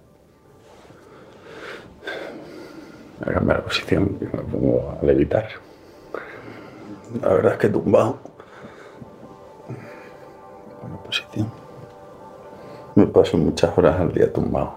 Voy 3.20 3.30
a 3.30 3.34
cambiar 3.34 3.60
la 3.60 3.64
posición 3.64 4.18
y 4.20 4.26
me 4.26 4.44
pongo 4.44 4.98
a 5.02 5.06
levitar. 5.06 5.48
La 7.22 7.30
verdad 7.30 7.54
es 7.54 7.60
que 7.60 7.70
tumbado 7.70 8.20
posición. 11.06 11.52
Me 12.96 13.06
paso 13.08 13.38
muchas 13.38 13.78
horas 13.78 14.00
al 14.00 14.14
día 14.14 14.32
tumbado. 14.32 14.76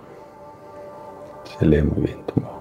Se 1.58 1.64
lee 1.64 1.82
muy 1.82 2.06
bien 2.06 2.22
tumbado. 2.26 2.57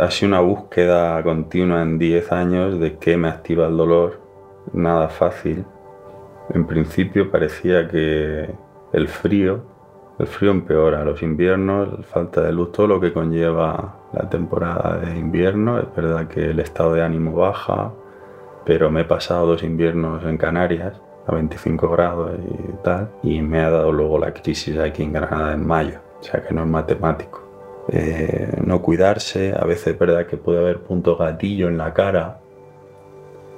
Ha 0.00 0.10
sido 0.10 0.28
una 0.28 0.40
búsqueda 0.40 1.22
continua 1.22 1.82
en 1.82 1.98
10 1.98 2.32
años 2.32 2.80
de 2.80 2.96
qué 2.98 3.16
me 3.16 3.28
activa 3.28 3.66
el 3.66 3.76
dolor. 3.76 4.20
Nada 4.72 5.08
fácil. 5.08 5.64
En 6.50 6.66
principio 6.66 7.30
parecía 7.30 7.88
que 7.88 8.50
el 8.92 9.08
frío 9.08 9.74
el 10.18 10.28
frío 10.28 10.52
empeora, 10.52 11.04
los 11.04 11.22
inviernos, 11.22 12.06
falta 12.06 12.40
de 12.40 12.52
luz, 12.52 12.70
todo 12.70 12.86
lo 12.86 13.00
que 13.00 13.12
conlleva 13.12 13.96
la 14.12 14.28
temporada 14.30 14.98
de 14.98 15.18
invierno. 15.18 15.80
Es 15.80 15.86
verdad 15.94 16.28
que 16.28 16.50
el 16.50 16.60
estado 16.60 16.94
de 16.94 17.02
ánimo 17.02 17.32
baja, 17.32 17.92
pero 18.64 18.90
me 18.90 19.00
he 19.00 19.04
pasado 19.04 19.46
dos 19.46 19.64
inviernos 19.64 20.24
en 20.24 20.36
Canarias 20.36 21.00
a 21.26 21.34
25 21.34 21.88
grados 21.88 22.32
y 22.38 22.84
tal, 22.84 23.10
y 23.22 23.40
me 23.42 23.60
ha 23.60 23.70
dado 23.70 23.90
luego 23.90 24.18
la 24.18 24.32
crisis 24.32 24.78
aquí 24.78 25.02
en 25.02 25.14
Granada 25.14 25.52
en 25.54 25.66
mayo, 25.66 25.98
o 26.20 26.22
sea 26.22 26.42
que 26.42 26.54
no 26.54 26.62
es 26.62 26.68
matemático. 26.68 27.43
Eh, 27.88 28.60
no 28.64 28.80
cuidarse, 28.80 29.54
a 29.56 29.64
veces 29.64 29.88
es 29.88 29.98
verdad 29.98 30.26
que 30.26 30.36
puede 30.36 30.58
haber 30.58 30.80
puntos 30.80 31.18
gatillo 31.18 31.68
en 31.68 31.78
la 31.78 31.92
cara. 31.92 32.40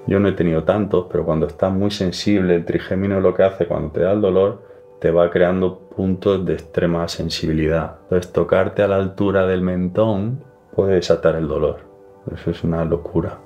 Yo 0.06 0.20
no 0.20 0.28
he 0.28 0.32
tenido 0.32 0.64
tantos, 0.64 1.06
pero 1.10 1.24
cuando 1.24 1.46
estás 1.46 1.72
muy 1.72 1.90
sensible, 1.90 2.54
el 2.54 2.64
trigémino 2.64 3.20
lo 3.20 3.34
que 3.34 3.42
hace 3.42 3.66
cuando 3.66 3.90
te 3.90 4.00
da 4.00 4.12
el 4.12 4.20
dolor, 4.20 4.62
te 5.00 5.10
va 5.10 5.30
creando 5.30 5.78
puntos 5.78 6.44
de 6.44 6.54
extrema 6.54 7.06
sensibilidad. 7.08 7.96
Entonces 8.04 8.32
tocarte 8.32 8.82
a 8.82 8.88
la 8.88 8.96
altura 8.96 9.46
del 9.46 9.62
mentón 9.62 10.42
puede 10.74 10.94
desatar 10.94 11.36
el 11.36 11.48
dolor. 11.48 11.80
Eso 12.32 12.50
es 12.50 12.64
una 12.64 12.84
locura. 12.84 13.38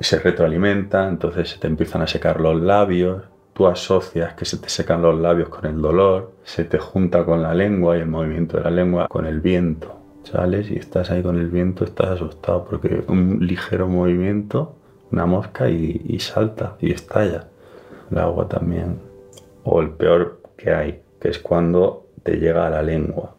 Se 0.00 0.18
retroalimenta, 0.18 1.08
entonces 1.08 1.50
se 1.50 1.58
te 1.58 1.66
empiezan 1.66 2.02
a 2.02 2.06
secar 2.06 2.40
los 2.40 2.60
labios, 2.60 3.22
tú 3.52 3.66
asocias 3.66 4.34
que 4.34 4.44
se 4.44 4.58
te 4.58 4.68
secan 4.68 5.02
los 5.02 5.18
labios 5.18 5.48
con 5.48 5.66
el 5.66 5.80
dolor, 5.80 6.32
se 6.42 6.64
te 6.64 6.78
junta 6.78 7.24
con 7.24 7.42
la 7.42 7.54
lengua 7.54 7.96
y 7.96 8.00
el 8.00 8.08
movimiento 8.08 8.56
de 8.56 8.64
la 8.64 8.70
lengua 8.70 9.06
con 9.08 9.26
el 9.26 9.40
viento. 9.40 10.01
Sales 10.24 10.70
y 10.70 10.76
estás 10.76 11.10
ahí 11.10 11.22
con 11.22 11.38
el 11.38 11.48
viento, 11.48 11.84
estás 11.84 12.10
asustado 12.10 12.64
porque 12.64 13.04
un 13.08 13.38
ligero 13.46 13.88
movimiento, 13.88 14.76
una 15.10 15.26
mosca 15.26 15.68
y, 15.68 16.00
y 16.04 16.20
salta 16.20 16.76
y 16.80 16.92
estalla. 16.92 17.48
El 18.10 18.18
agua 18.18 18.48
también. 18.48 19.00
O 19.64 19.80
el 19.80 19.90
peor 19.90 20.40
que 20.56 20.72
hay, 20.72 21.02
que 21.20 21.28
es 21.28 21.38
cuando 21.38 22.06
te 22.22 22.36
llega 22.36 22.66
a 22.66 22.70
la 22.70 22.82
lengua. 22.82 23.34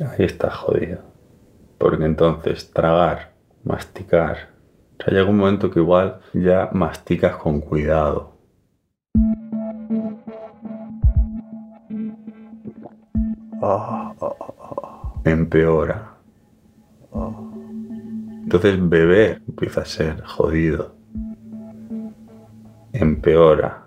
Ahí 0.00 0.24
está 0.24 0.50
jodido. 0.50 1.00
Porque 1.78 2.04
entonces 2.04 2.70
tragar, 2.72 3.32
masticar. 3.64 4.50
O 4.98 5.02
sea, 5.02 5.14
llega 5.14 5.30
un 5.30 5.38
momento 5.38 5.70
que 5.70 5.80
igual 5.80 6.20
ya 6.34 6.68
masticas 6.72 7.36
con 7.36 7.60
cuidado. 7.60 8.32
Empeora. 15.24 16.09
Entonces 18.52 18.80
beber 18.88 19.42
empieza 19.46 19.82
a 19.82 19.84
ser 19.84 20.24
jodido. 20.24 20.96
Empeora 22.92 23.84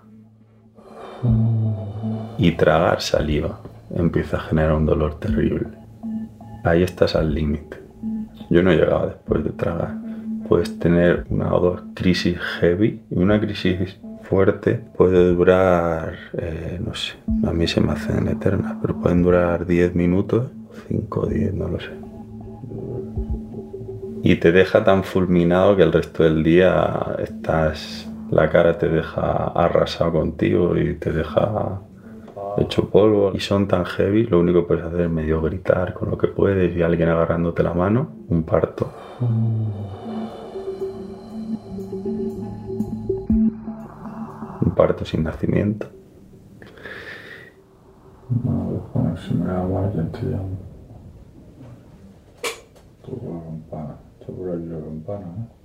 y 2.37 2.49
tragar 2.53 3.01
saliva 3.01 3.59
empieza 3.93 4.37
a 4.37 4.39
generar 4.39 4.71
un 4.75 4.85
dolor 4.85 5.19
terrible. 5.19 5.67
Ahí 6.63 6.81
estás 6.81 7.13
al 7.17 7.35
límite. 7.35 7.77
Yo 8.49 8.63
no 8.63 8.71
he 8.71 8.77
llegado 8.77 9.07
después 9.07 9.43
de 9.43 9.49
tragar. 9.49 9.97
Puedes 10.47 10.79
tener 10.79 11.25
una 11.29 11.53
o 11.53 11.59
dos 11.59 11.81
crisis 11.93 12.37
heavy 12.61 13.01
y 13.11 13.17
una 13.17 13.41
crisis 13.41 13.99
fuerte 14.21 14.79
puede 14.95 15.33
durar, 15.35 16.15
eh, 16.37 16.79
no 16.81 16.95
sé, 16.95 17.15
a 17.45 17.51
mí 17.51 17.67
se 17.67 17.81
me 17.81 17.91
hacen 17.91 18.29
eternas, 18.29 18.77
pero 18.81 18.95
pueden 18.97 19.23
durar 19.23 19.65
10 19.65 19.93
minutos, 19.93 20.51
5 20.87 21.19
o 21.19 21.25
10, 21.25 21.53
no 21.53 21.67
lo 21.67 21.81
sé. 21.81 22.02
Y 24.25 24.37
te 24.37 24.53
deja 24.53 24.85
tan 24.85 25.03
fulminado 25.03 25.75
que 25.75 25.83
el 25.83 25.91
resto 25.91 26.23
del 26.23 26.43
día 26.43 27.17
estás, 27.19 28.09
la 28.31 28.49
cara 28.49 28.77
te 28.77 28.87
deja 28.87 29.47
arrasado 29.47 30.13
contigo 30.13 30.77
y 30.77 30.93
te 30.93 31.11
deja 31.11 31.81
hecho 32.57 32.89
polvo 32.89 33.33
y 33.33 33.41
son 33.41 33.67
tan 33.67 33.83
heavy, 33.83 34.25
lo 34.25 34.39
único 34.39 34.61
que 34.61 34.67
puedes 34.67 34.85
hacer 34.85 35.01
es 35.01 35.09
medio 35.09 35.41
gritar 35.41 35.93
con 35.93 36.09
lo 36.09 36.17
que 36.17 36.29
puedes 36.29 36.73
y 36.73 36.81
alguien 36.81 37.09
agarrándote 37.09 37.63
la 37.63 37.73
mano, 37.73 38.11
un 38.29 38.43
parto. 38.43 38.89
Un 44.61 44.73
parto 44.73 45.03
sin 45.03 45.23
nacimiento. 45.23 45.87
La 54.27 54.79
campana, 54.79 55.25
¿eh? 55.37 55.63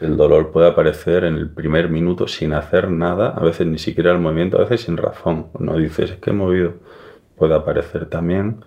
El 0.00 0.16
dolor 0.16 0.50
puede 0.50 0.68
aparecer 0.68 1.24
en 1.24 1.34
el 1.34 1.50
primer 1.50 1.90
minuto 1.90 2.26
sin 2.26 2.54
hacer 2.54 2.90
nada, 2.90 3.28
a 3.30 3.44
veces 3.44 3.66
ni 3.66 3.78
siquiera 3.78 4.12
el 4.12 4.18
movimiento, 4.18 4.56
a 4.56 4.62
veces 4.62 4.82
sin 4.82 4.96
razón. 4.96 5.48
No 5.58 5.76
dices, 5.76 6.12
es 6.12 6.16
que 6.16 6.30
he 6.30 6.32
movido. 6.32 6.74
puede 7.36 7.54
aparecer 7.54 8.06
también. 8.06 8.64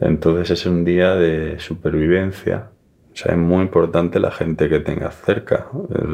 Entonces 0.00 0.50
es 0.50 0.66
un 0.66 0.84
día 0.84 1.14
de 1.16 1.58
supervivencia. 1.58 2.70
O 3.16 3.18
sea, 3.18 3.32
es 3.32 3.38
muy 3.38 3.62
importante 3.62 4.20
la 4.20 4.30
gente 4.30 4.68
que 4.68 4.78
tengas 4.78 5.14
cerca. 5.22 5.68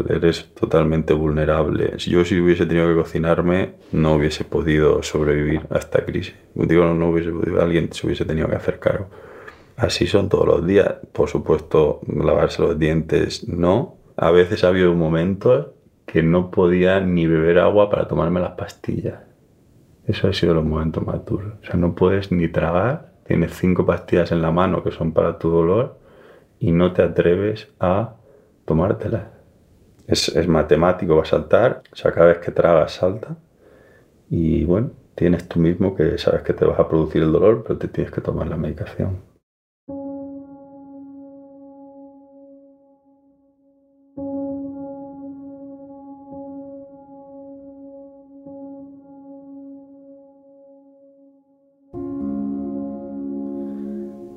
Eres 0.08 0.54
totalmente 0.54 1.12
vulnerable. 1.12 1.98
Si 1.98 2.12
yo 2.12 2.24
si 2.24 2.40
hubiese 2.40 2.64
tenido 2.64 2.86
que 2.86 2.94
cocinarme, 2.94 3.72
no 3.90 4.14
hubiese 4.14 4.44
podido 4.44 5.02
sobrevivir 5.02 5.62
a 5.70 5.78
esta 5.78 6.04
crisis. 6.04 6.36
Digo, 6.54 6.84
no, 6.94 7.10
hubiese 7.10 7.32
podido, 7.32 7.60
alguien 7.60 7.92
se 7.92 8.06
hubiese 8.06 8.24
tenido 8.24 8.46
que 8.46 8.54
hacer 8.54 8.78
cargo. 8.78 9.08
Así 9.76 10.06
son 10.06 10.28
todos 10.28 10.46
los 10.46 10.64
días. 10.64 10.94
Por 11.12 11.28
supuesto, 11.28 12.02
lavarse 12.06 12.62
los 12.62 12.78
dientes 12.78 13.48
no. 13.48 13.96
A 14.16 14.30
veces 14.30 14.62
ha 14.62 14.68
habido 14.68 14.94
momentos 14.94 15.70
que 16.06 16.22
no 16.22 16.52
podía 16.52 17.00
ni 17.00 17.26
beber 17.26 17.58
agua 17.58 17.90
para 17.90 18.06
tomarme 18.06 18.38
las 18.38 18.52
pastillas. 18.52 19.18
Eso 20.06 20.28
ha 20.28 20.32
sido 20.32 20.54
los 20.54 20.64
momentos 20.64 21.04
más 21.04 21.24
duros. 21.24 21.54
O 21.62 21.66
sea, 21.66 21.74
no 21.74 21.96
puedes 21.96 22.30
ni 22.30 22.46
tragar 22.46 23.10
tienes 23.26 23.54
cinco 23.56 23.86
pastillas 23.86 24.32
en 24.32 24.42
la 24.42 24.50
mano 24.50 24.82
que 24.82 24.90
son 24.90 25.12
para 25.12 25.38
tu 25.38 25.48
dolor 25.48 26.01
y 26.62 26.70
no 26.70 26.92
te 26.92 27.02
atreves 27.02 27.68
a 27.80 28.14
tomártelas. 28.64 29.24
Es, 30.06 30.28
es 30.28 30.46
matemático, 30.46 31.16
va 31.16 31.22
a 31.22 31.24
saltar, 31.24 31.82
o 31.92 31.96
sea, 31.96 32.12
cada 32.12 32.26
vez 32.28 32.38
que 32.38 32.52
tragas 32.52 32.92
salta 32.92 33.36
y 34.30 34.64
bueno, 34.64 34.92
tienes 35.16 35.48
tú 35.48 35.58
mismo 35.58 35.96
que 35.96 36.18
sabes 36.18 36.42
que 36.42 36.52
te 36.52 36.64
vas 36.64 36.78
a 36.78 36.88
producir 36.88 37.22
el 37.22 37.32
dolor, 37.32 37.64
pero 37.66 37.78
te 37.80 37.88
tienes 37.88 38.12
que 38.12 38.20
tomar 38.20 38.46
la 38.46 38.56
medicación. 38.56 39.20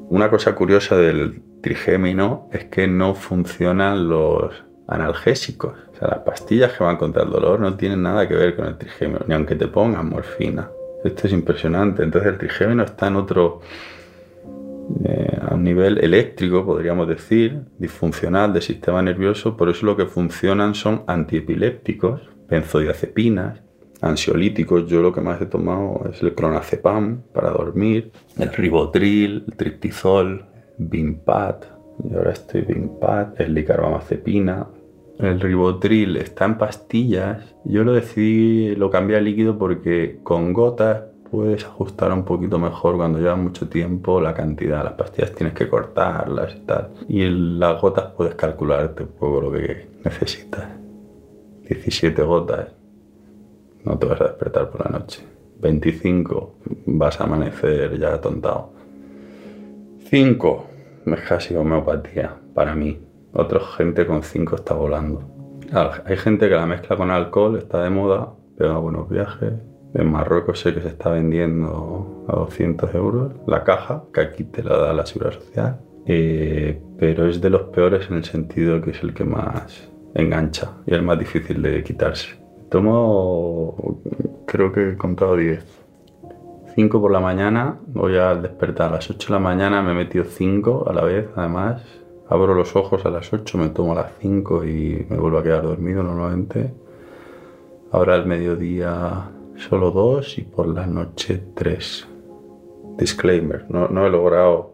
Una 0.10 0.30
cosa 0.32 0.56
curiosa 0.56 0.98
del 0.98 1.44
trigémino 1.66 2.48
es 2.52 2.66
que 2.66 2.88
no 2.88 3.16
funcionan 3.16 4.08
los 4.08 4.54
analgésicos. 4.88 5.74
O 5.94 5.96
sea, 5.98 6.10
las 6.10 6.20
pastillas 6.20 6.74
que 6.74 6.84
van 6.84 6.98
contra 6.98 7.24
el 7.24 7.32
dolor 7.32 7.60
no 7.60 7.76
tienen 7.76 8.04
nada 8.04 8.28
que 8.28 8.36
ver 8.36 8.56
con 8.56 8.68
el 8.68 8.78
trigémino, 8.78 9.22
ni 9.28 9.34
aunque 9.34 9.56
te 9.56 9.68
pongan 9.68 10.08
morfina. 10.08 10.70
Esto 11.04 11.26
es 11.26 11.34
impresionante. 11.34 12.04
Entonces 12.04 12.34
el 12.34 12.38
trigémino 12.38 12.84
está 12.84 13.08
en 13.08 13.16
otro, 13.16 13.62
eh, 15.06 15.40
a 15.42 15.56
un 15.56 15.64
nivel 15.64 15.98
eléctrico, 15.98 16.64
podríamos 16.64 17.08
decir, 17.08 17.62
disfuncional 17.80 18.54
del 18.54 18.62
sistema 18.62 19.02
nervioso. 19.02 19.58
Por 19.58 19.70
eso 19.70 19.88
lo 19.88 19.98
que 19.98 20.06
funcionan 20.06 20.76
son 20.76 21.02
antiepilépticos, 21.08 22.22
benzodiazepinas, 22.48 23.60
ansiolíticos, 24.02 24.88
yo 24.88 25.02
lo 25.02 25.12
que 25.12 25.22
más 25.22 25.42
he 25.42 25.48
tomado 25.48 26.12
es 26.14 26.22
el 26.22 26.36
clonazepam 26.36 27.24
para 27.34 27.50
dormir, 27.50 28.12
el 28.38 28.54
ribotril, 28.54 29.46
el 29.48 29.56
triptizol, 29.56 30.46
Vimpat, 30.78 31.66
y 32.04 32.14
ahora 32.16 32.32
estoy 32.32 32.62
Vimpat, 32.62 33.40
el 33.40 33.56
dicarbamazepina. 33.56 34.68
El 35.20 35.40
ribotril 35.40 36.18
está 36.18 36.46
en 36.46 36.58
pastillas. 36.58 37.56
Yo 37.64 37.84
lo 37.84 37.94
decidí, 37.94 38.76
lo 38.76 38.90
cambié 38.90 39.18
a 39.18 39.22
líquido 39.22 39.58
porque 39.58 40.20
con 40.24 40.52
gotas 40.52 41.04
puedes 41.32 41.66
ajustar 41.66 42.12
un 42.12 42.24
poquito 42.24 42.60
mejor 42.60 42.98
cuando 42.98 43.20
lleva 43.20 43.36
mucho 43.36 43.70
tiempo 43.70 44.20
la 44.20 44.34
cantidad. 44.34 44.84
Las 44.84 44.94
pastillas 44.94 45.34
tienes 45.34 45.54
que 45.54 45.70
cortarlas 45.70 46.56
y 46.56 46.60
tal. 46.66 46.90
Y 47.08 47.28
las 47.30 47.82
gotas 47.82 48.12
puedes 48.16 48.36
calcularte 48.36 49.04
un 49.04 49.10
poco 49.10 49.42
lo 49.42 49.52
que 49.52 49.88
necesitas. 50.04 50.68
17 51.68 52.22
gotas 52.22 52.68
no 53.84 53.98
te 53.98 54.06
vas 54.06 54.22
a 54.22 54.26
despertar 54.26 54.70
por 54.70 54.86
la 54.86 55.00
noche. 55.00 55.24
25, 55.62 56.56
vas 56.88 57.20
a 57.20 57.24
amanecer 57.24 57.98
ya 57.98 58.14
atontado. 58.14 58.75
5, 60.06 60.68
es 61.08 61.22
casi 61.22 61.56
homeopatía 61.56 62.38
para 62.54 62.76
mí. 62.76 63.00
Otra 63.34 63.60
gente 63.60 64.06
con 64.06 64.22
5 64.22 64.56
está 64.56 64.76
volando. 64.76 65.24
hay 66.06 66.18
gente 66.18 66.48
que 66.48 66.56
la 66.56 66.68
mezcla 66.68 66.96
con 66.96 67.10
alcohol, 67.10 67.58
está 67.58 67.84
de 67.84 67.90
moda, 67.90 68.34
pega 68.58 68.78
buenos 68.78 69.10
viajes. 69.10 69.54
En 69.96 70.12
Marruecos 70.12 70.60
sé 70.60 70.74
que 70.74 70.82
se 70.82 70.90
está 70.90 71.10
vendiendo 71.10 72.26
a 72.28 72.36
200 72.36 72.94
euros 72.94 73.34
la 73.48 73.64
caja, 73.64 74.04
que 74.14 74.22
aquí 74.22 74.44
te 74.44 74.64
la 74.64 74.78
da 74.78 74.94
la 74.94 75.06
seguridad 75.06 75.40
social. 75.40 75.82
Eh, 76.06 76.80
pero 77.00 77.28
es 77.28 77.42
de 77.42 77.50
los 77.50 77.64
peores 77.64 78.08
en 78.10 78.18
el 78.18 78.26
sentido 78.26 78.82
que 78.82 78.92
es 78.92 79.02
el 79.02 79.14
que 79.14 79.24
más 79.24 79.90
engancha 80.14 80.72
y 80.86 80.94
el 80.94 81.02
más 81.02 81.18
difícil 81.18 81.62
de 81.64 81.84
quitarse. 81.84 82.36
Tomo, 82.70 84.02
creo 84.46 84.72
que 84.72 84.92
he 84.92 84.98
contado 84.98 85.36
10. 85.36 85.85
5 86.76 87.00
por 87.00 87.10
la 87.10 87.22
mañana, 87.22 87.80
voy 87.88 88.18
a 88.18 88.36
despertar 88.36 88.90
a 88.90 88.96
las 88.96 89.10
8 89.10 89.30
de 89.30 89.34
la 89.34 89.40
mañana, 89.40 89.82
me 89.82 89.92
he 89.92 89.96
metido 89.96 90.26
5 90.26 90.86
a 90.90 90.94
la 90.94 91.04
vez, 91.06 91.30
además. 91.36 91.82
Abro 92.28 92.54
los 92.54 92.76
ojos 92.76 93.06
a 93.06 93.10
las 93.10 93.32
8, 93.32 93.58
me 93.58 93.70
tomo 93.70 93.94
a 93.94 93.96
las 93.96 94.12
5 94.20 94.66
y 94.66 95.06
me 95.10 95.18
vuelvo 95.18 95.38
a 95.38 95.44
quedar 95.44 95.64
dormido 95.64 96.04
normalmente. 96.04 96.74
Ahora 97.92 98.16
al 98.16 98.26
mediodía 98.26 99.30
solo 99.56 99.92
2 99.92 100.38
y 100.40 100.42
por 100.42 100.68
la 100.68 100.86
noche 100.86 101.42
3. 101.56 102.10
Disclaimer, 102.98 103.66
no, 103.70 103.88
no 103.88 104.06
he 104.06 104.10
logrado 104.10 104.74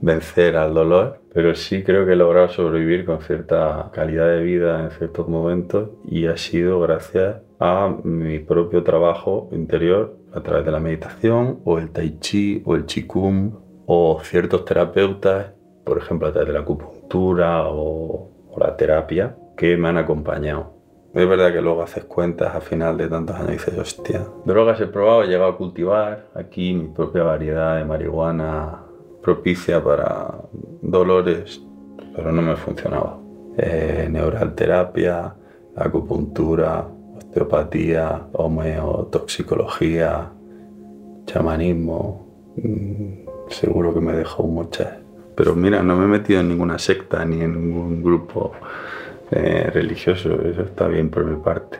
vencer 0.00 0.56
al 0.56 0.74
dolor, 0.74 1.20
pero 1.32 1.54
sí 1.54 1.84
creo 1.84 2.04
que 2.06 2.12
he 2.12 2.16
logrado 2.16 2.48
sobrevivir 2.48 3.04
con 3.04 3.20
cierta 3.20 3.90
calidad 3.92 4.28
de 4.28 4.42
vida 4.42 4.82
en 4.82 4.90
ciertos 4.90 5.28
momentos 5.28 5.90
y 6.04 6.26
ha 6.26 6.36
sido 6.36 6.80
gracias 6.80 7.36
a 7.60 7.94
mi 8.02 8.40
propio 8.40 8.82
trabajo 8.82 9.48
interior 9.52 10.23
a 10.34 10.40
través 10.42 10.64
de 10.64 10.72
la 10.72 10.80
meditación 10.80 11.60
o 11.64 11.78
el 11.78 11.90
tai 11.90 12.18
chi 12.18 12.62
o 12.64 12.74
el 12.74 12.84
qigong 12.84 13.52
o 13.86 14.18
ciertos 14.22 14.64
terapeutas, 14.64 15.52
por 15.84 15.98
ejemplo 15.98 16.28
a 16.28 16.32
través 16.32 16.48
de 16.48 16.54
la 16.54 16.60
acupuntura 16.60 17.68
o, 17.68 18.30
o 18.50 18.58
la 18.58 18.76
terapia, 18.76 19.36
que 19.56 19.76
me 19.76 19.88
han 19.88 19.98
acompañado. 19.98 20.74
Es 21.14 21.28
verdad 21.28 21.52
que 21.52 21.60
luego 21.60 21.82
haces 21.82 22.04
cuentas 22.04 22.56
a 22.56 22.60
final 22.60 22.96
de 22.98 23.08
tantos 23.08 23.36
años 23.36 23.50
y 23.50 23.52
dices, 23.52 23.78
hostia. 23.78 24.26
Drogas 24.44 24.80
he 24.80 24.88
probado, 24.88 25.22
he 25.22 25.28
llegado 25.28 25.52
a 25.52 25.56
cultivar 25.56 26.26
aquí 26.34 26.74
mi 26.74 26.88
propia 26.88 27.22
variedad 27.22 27.76
de 27.76 27.84
marihuana 27.84 28.80
propicia 29.22 29.82
para 29.82 30.34
dolores, 30.82 31.62
pero 32.16 32.32
no 32.32 32.42
me 32.42 32.56
funcionaba. 32.56 33.18
Eh, 33.56 34.08
neuralterapia, 34.10 35.34
acupuntura, 35.76 36.84
osteopatía, 37.34 38.28
homeotoxicología, 38.32 40.30
chamanismo, 41.26 42.54
mm, 42.56 43.50
seguro 43.50 43.92
que 43.92 44.00
me 44.00 44.12
dejó 44.12 44.44
muchas. 44.44 44.98
Pero 45.34 45.56
mira, 45.56 45.82
no 45.82 45.96
me 45.96 46.04
he 46.04 46.08
metido 46.08 46.40
en 46.40 46.48
ninguna 46.48 46.78
secta 46.78 47.24
ni 47.24 47.40
en 47.40 47.54
ningún 47.54 48.04
grupo 48.04 48.52
eh, 49.32 49.68
religioso, 49.72 50.40
eso 50.42 50.62
está 50.62 50.86
bien 50.86 51.10
por 51.10 51.24
mi 51.24 51.36
parte. 51.42 51.78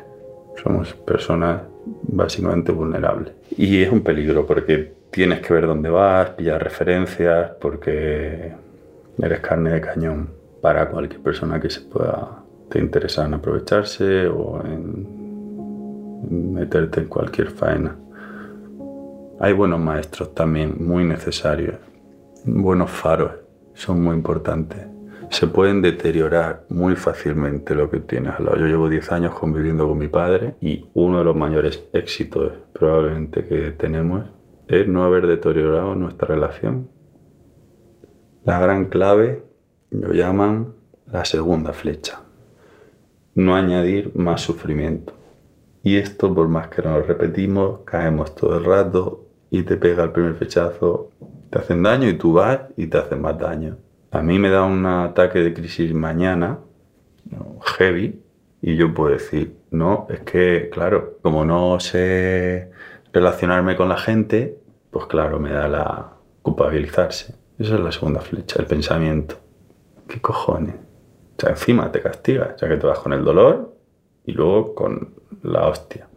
Somos 0.61 0.93
personas 0.95 1.63
básicamente 2.03 2.73
vulnerables. 2.73 3.33
Y 3.57 3.81
es 3.81 3.93
un 3.93 4.01
peligro 4.01 4.45
porque 4.47 4.93
tienes 5.11 5.41
que 5.41 5.55
ver 5.55 5.69
dónde 5.69 5.89
vas, 5.89 6.31
pillar 6.31 6.65
referencias, 6.65 7.53
porque 7.61 8.53
eres 9.23 9.41
carne 9.41 9.71
de 9.71 9.81
cañón 9.81 10.31
para 10.61 10.89
cualquier 10.89 11.21
persona 11.21 11.61
que 11.61 11.71
se 11.71 11.83
pueda 11.83 12.45
te 12.69 12.81
interesa 12.81 13.25
en 13.25 13.35
aprovecharse 13.35 14.27
o 14.27 14.61
en 14.65 15.14
meterte 16.31 17.01
en 17.01 17.07
cualquier 17.07 17.51
faena. 17.51 17.97
Hay 19.41 19.53
buenos 19.53 19.81
maestros 19.81 20.35
también, 20.35 20.77
muy 20.79 21.05
necesarios. 21.05 21.77
Buenos 22.45 22.91
faros, 22.91 23.33
son 23.75 24.03
muy 24.03 24.15
importantes. 24.15 24.79
Se 25.31 25.47
pueden 25.47 25.83
deteriorar 25.83 26.65
muy 26.69 26.95
fácilmente 26.95 27.75
lo 27.75 27.91
que 27.91 28.01
tienes 28.01 28.35
al 28.35 28.45
lado. 28.45 28.59
Yo 28.59 28.67
llevo 28.67 28.89
10 28.89 29.13
años 29.13 29.35
conviviendo 29.35 29.89
con 29.89 29.99
mi 29.99 30.09
padre 30.09 30.55
y 30.61 30.87
uno 30.95 31.19
de 31.19 31.25
los 31.25 31.35
mayores 31.35 31.89
éxitos 31.93 32.53
probablemente 32.73 33.45
que 33.45 33.73
tenemos 33.73 34.25
es 34.69 34.87
no 34.87 35.05
haber 35.05 35.27
deteriorado 35.27 35.95
nuestra 35.95 36.29
relación. 36.29 36.89
La 38.45 38.61
gran 38.61 38.87
clave 38.87 39.43
lo 39.91 40.13
llaman 40.13 40.75
la 41.11 41.25
segunda 41.25 41.73
flecha. 41.73 42.21
No 43.35 43.57
añadir 43.57 44.13
más 44.15 44.43
sufrimiento. 44.43 45.15
Y 45.85 45.99
esto, 45.99 46.35
por 46.35 46.49
más 46.49 46.69
que 46.69 46.81
nos 46.81 47.07
repetimos, 47.07 47.81
caemos 47.85 48.35
todo 48.35 48.57
el 48.57 48.65
rato 48.65 49.27
y 49.51 49.65
te 49.65 49.77
pega 49.77 50.03
el 50.03 50.13
primer 50.13 50.35
flechazo, 50.35 51.11
te 51.51 51.59
hacen 51.59 51.83
daño 51.83 52.09
y 52.09 52.15
tú 52.15 52.33
vas 52.33 52.61
y 52.79 52.87
te 52.87 52.97
hacen 52.97 53.21
más 53.21 53.39
daño. 53.39 53.77
A 54.11 54.23
mí 54.23 54.39
me 54.39 54.49
da 54.49 54.65
un 54.65 54.87
ataque 54.87 55.41
de 55.41 55.53
crisis 55.53 55.93
mañana, 55.93 56.59
heavy, 57.77 58.19
y 58.63 58.77
yo 58.77 58.95
puedo 58.95 59.13
decir, 59.13 59.59
no, 59.73 60.07
es 60.09 60.21
que, 60.21 60.71
claro, 60.73 61.19
como 61.21 61.45
no 61.45 61.79
sé 61.81 62.71
relacionarme 63.13 63.77
con 63.77 63.91
la 63.91 63.99
gente, 63.99 64.59
pues 64.91 65.05
claro, 65.05 65.39
me 65.39 65.53
da 65.53 65.69
la 65.69 66.13
culpabilizarse. 66.41 67.35
Esa 67.59 67.75
es 67.75 67.81
la 67.81 67.93
segunda 67.93 68.21
flecha, 68.21 68.59
el 68.59 68.67
pensamiento. 68.67 69.37
¿Qué 70.09 70.19
cojones? 70.19 70.77
O 70.77 71.41
sea, 71.41 71.51
encima 71.51 71.93
te 71.93 72.01
castigas, 72.01 72.59
ya 72.59 72.69
que 72.69 72.79
te 72.79 72.87
vas 72.87 73.01
con 73.01 73.13
el 73.13 73.23
dolor 73.23 73.74
y 74.25 74.33
luego 74.33 74.75
con 74.75 75.15
la 75.43 75.69
hostia. 75.69 76.09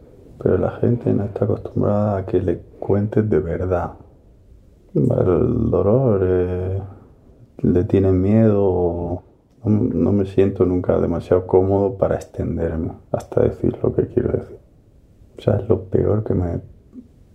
pero 0.42 0.56
la 0.56 0.70
gente 0.72 1.12
no 1.12 1.24
está 1.24 1.44
acostumbrada 1.44 2.18
a 2.18 2.26
que 2.26 2.40
le 2.40 2.58
cuentes 2.78 3.28
de 3.28 3.40
verdad. 3.40 3.94
El 4.94 5.70
dolor 5.70 6.20
eh, 6.22 6.80
le 7.58 7.84
tiene 7.84 8.12
miedo, 8.12 9.22
no, 9.64 9.70
no 9.70 10.12
me 10.12 10.26
siento 10.26 10.64
nunca 10.64 11.00
demasiado 11.00 11.46
cómodo 11.46 11.98
para 11.98 12.14
extenderme 12.14 12.92
hasta 13.10 13.42
decir 13.42 13.76
lo 13.82 13.94
que 13.94 14.06
quiero 14.06 14.32
decir. 14.32 14.58
O 15.36 15.40
sea, 15.40 15.56
es 15.56 15.68
lo 15.68 15.84
peor 15.84 16.24
que 16.24 16.34
me 16.34 16.60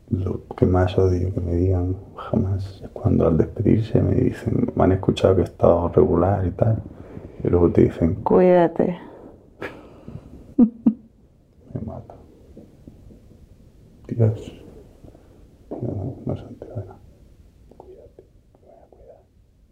lo 0.09 0.41
que 0.55 0.65
más 0.65 0.97
odio 0.97 1.33
que 1.33 1.41
me 1.41 1.55
digan 1.55 1.95
jamás 2.15 2.81
es 2.83 2.89
cuando 2.89 3.27
al 3.27 3.38
despedirse 3.38 4.01
me 4.01 4.15
dicen, 4.15 4.71
me 4.75 4.83
han 4.83 4.91
escuchado 4.91 5.36
que 5.36 5.41
he 5.41 5.45
estado 5.45 5.89
regular 5.89 6.45
y 6.45 6.51
tal, 6.51 6.77
y 7.43 7.47
luego 7.47 7.71
te 7.71 7.83
dicen, 7.83 8.15
Cuídate. 8.15 8.97
Me 11.73 11.81
mata. 11.81 12.15
Dios, 14.07 14.51
no, 15.69 16.15
no 16.25 16.36
se 16.36 16.43
entera. 16.43 16.97
Cuídate, 17.77 18.23
me 18.62 18.67
voy 18.67 18.75
a 18.75 18.88
cuidar, 18.89 19.19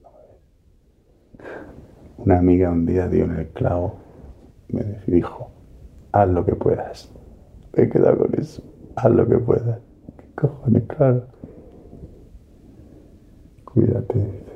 no 0.02 0.10
me 0.10 0.18
ves. 0.28 1.58
Una 2.18 2.40
amiga 2.40 2.72
un 2.72 2.86
día 2.86 3.08
dio 3.08 3.26
en 3.26 3.36
el 3.38 3.50
clavo, 3.50 3.96
me 4.70 4.84
dijo, 5.08 5.52
haz 6.12 6.30
lo 6.30 6.46
que 6.46 6.56
puedas. 6.56 7.12
Me 7.76 7.84
he 7.84 7.90
quedado 7.90 8.18
con 8.20 8.40
eso, 8.40 8.64
haz 8.96 9.12
lo 9.12 9.28
que 9.28 9.38
puedas. 9.38 9.80
¿Qué 10.18 10.36
cojones, 10.36 10.84
claro? 10.88 11.26
Cuídate, 13.66 14.20
dice. 14.20 14.52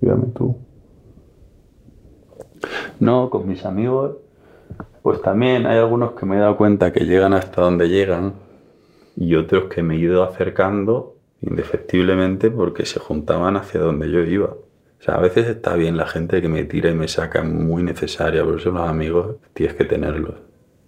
Cuídame 0.00 0.26
tú. 0.28 0.56
No, 3.00 3.30
con 3.30 3.46
mis 3.46 3.64
amigos, 3.64 4.16
pues 5.02 5.22
también 5.22 5.66
hay 5.66 5.78
algunos 5.78 6.12
que 6.12 6.26
me 6.26 6.36
he 6.36 6.40
dado 6.40 6.56
cuenta 6.56 6.92
que 6.92 7.04
llegan 7.04 7.32
hasta 7.34 7.62
donde 7.62 7.88
llegan 7.88 8.34
y 9.16 9.34
otros 9.34 9.64
que 9.64 9.82
me 9.82 9.94
he 9.94 9.98
ido 9.98 10.22
acercando 10.24 11.16
indefectiblemente 11.40 12.50
porque 12.50 12.84
se 12.86 12.98
juntaban 13.00 13.56
hacia 13.56 13.80
donde 13.80 14.10
yo 14.10 14.20
iba. 14.20 14.46
O 14.50 15.02
sea, 15.02 15.14
a 15.14 15.20
veces 15.20 15.46
está 15.46 15.74
bien 15.76 15.96
la 15.96 16.06
gente 16.06 16.42
que 16.42 16.48
me 16.48 16.64
tira 16.64 16.90
y 16.90 16.94
me 16.94 17.06
saca 17.08 17.42
muy 17.42 17.82
necesaria, 17.82 18.44
por 18.44 18.58
eso 18.58 18.70
los 18.72 18.88
amigos 18.88 19.36
tienes 19.54 19.76
que 19.76 19.84
tenerlos. 19.84 20.34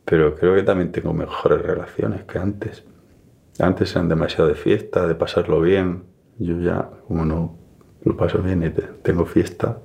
Pero 0.04 0.34
creo 0.34 0.54
que 0.56 0.62
también 0.64 0.90
tengo 0.90 1.12
mejores 1.12 1.62
relaciones 1.62 2.24
que 2.24 2.38
antes. 2.38 2.84
Antes 3.60 3.92
eran 3.94 4.08
demasiado 4.08 4.48
de 4.48 4.54
fiesta, 4.56 5.06
de 5.06 5.14
pasarlo 5.14 5.60
bien. 5.60 6.02
Yo 6.38 6.58
ya, 6.60 6.88
como 7.06 7.24
no 7.24 7.56
lo 8.02 8.16
paso 8.16 8.38
bien 8.38 8.64
y 8.64 8.70
te- 8.70 8.88
tengo 9.02 9.26
fiesta, 9.26 9.78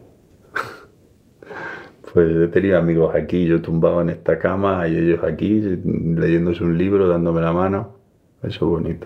pues 2.16 2.34
he 2.34 2.48
tenido 2.48 2.78
amigos 2.78 3.14
aquí, 3.14 3.46
yo 3.46 3.62
tumbado 3.62 4.00
en 4.00 4.10
esta 4.10 4.40
cama 4.40 4.88
y 4.88 4.96
ellos 4.96 5.22
aquí 5.22 5.60
leyéndose 5.60 6.64
un 6.64 6.78
libro, 6.78 7.10
dándome 7.10 7.42
la 7.42 7.52
mano. 7.52 7.98
Eso 8.42 8.48
es 8.48 8.62
bonito. 8.62 9.06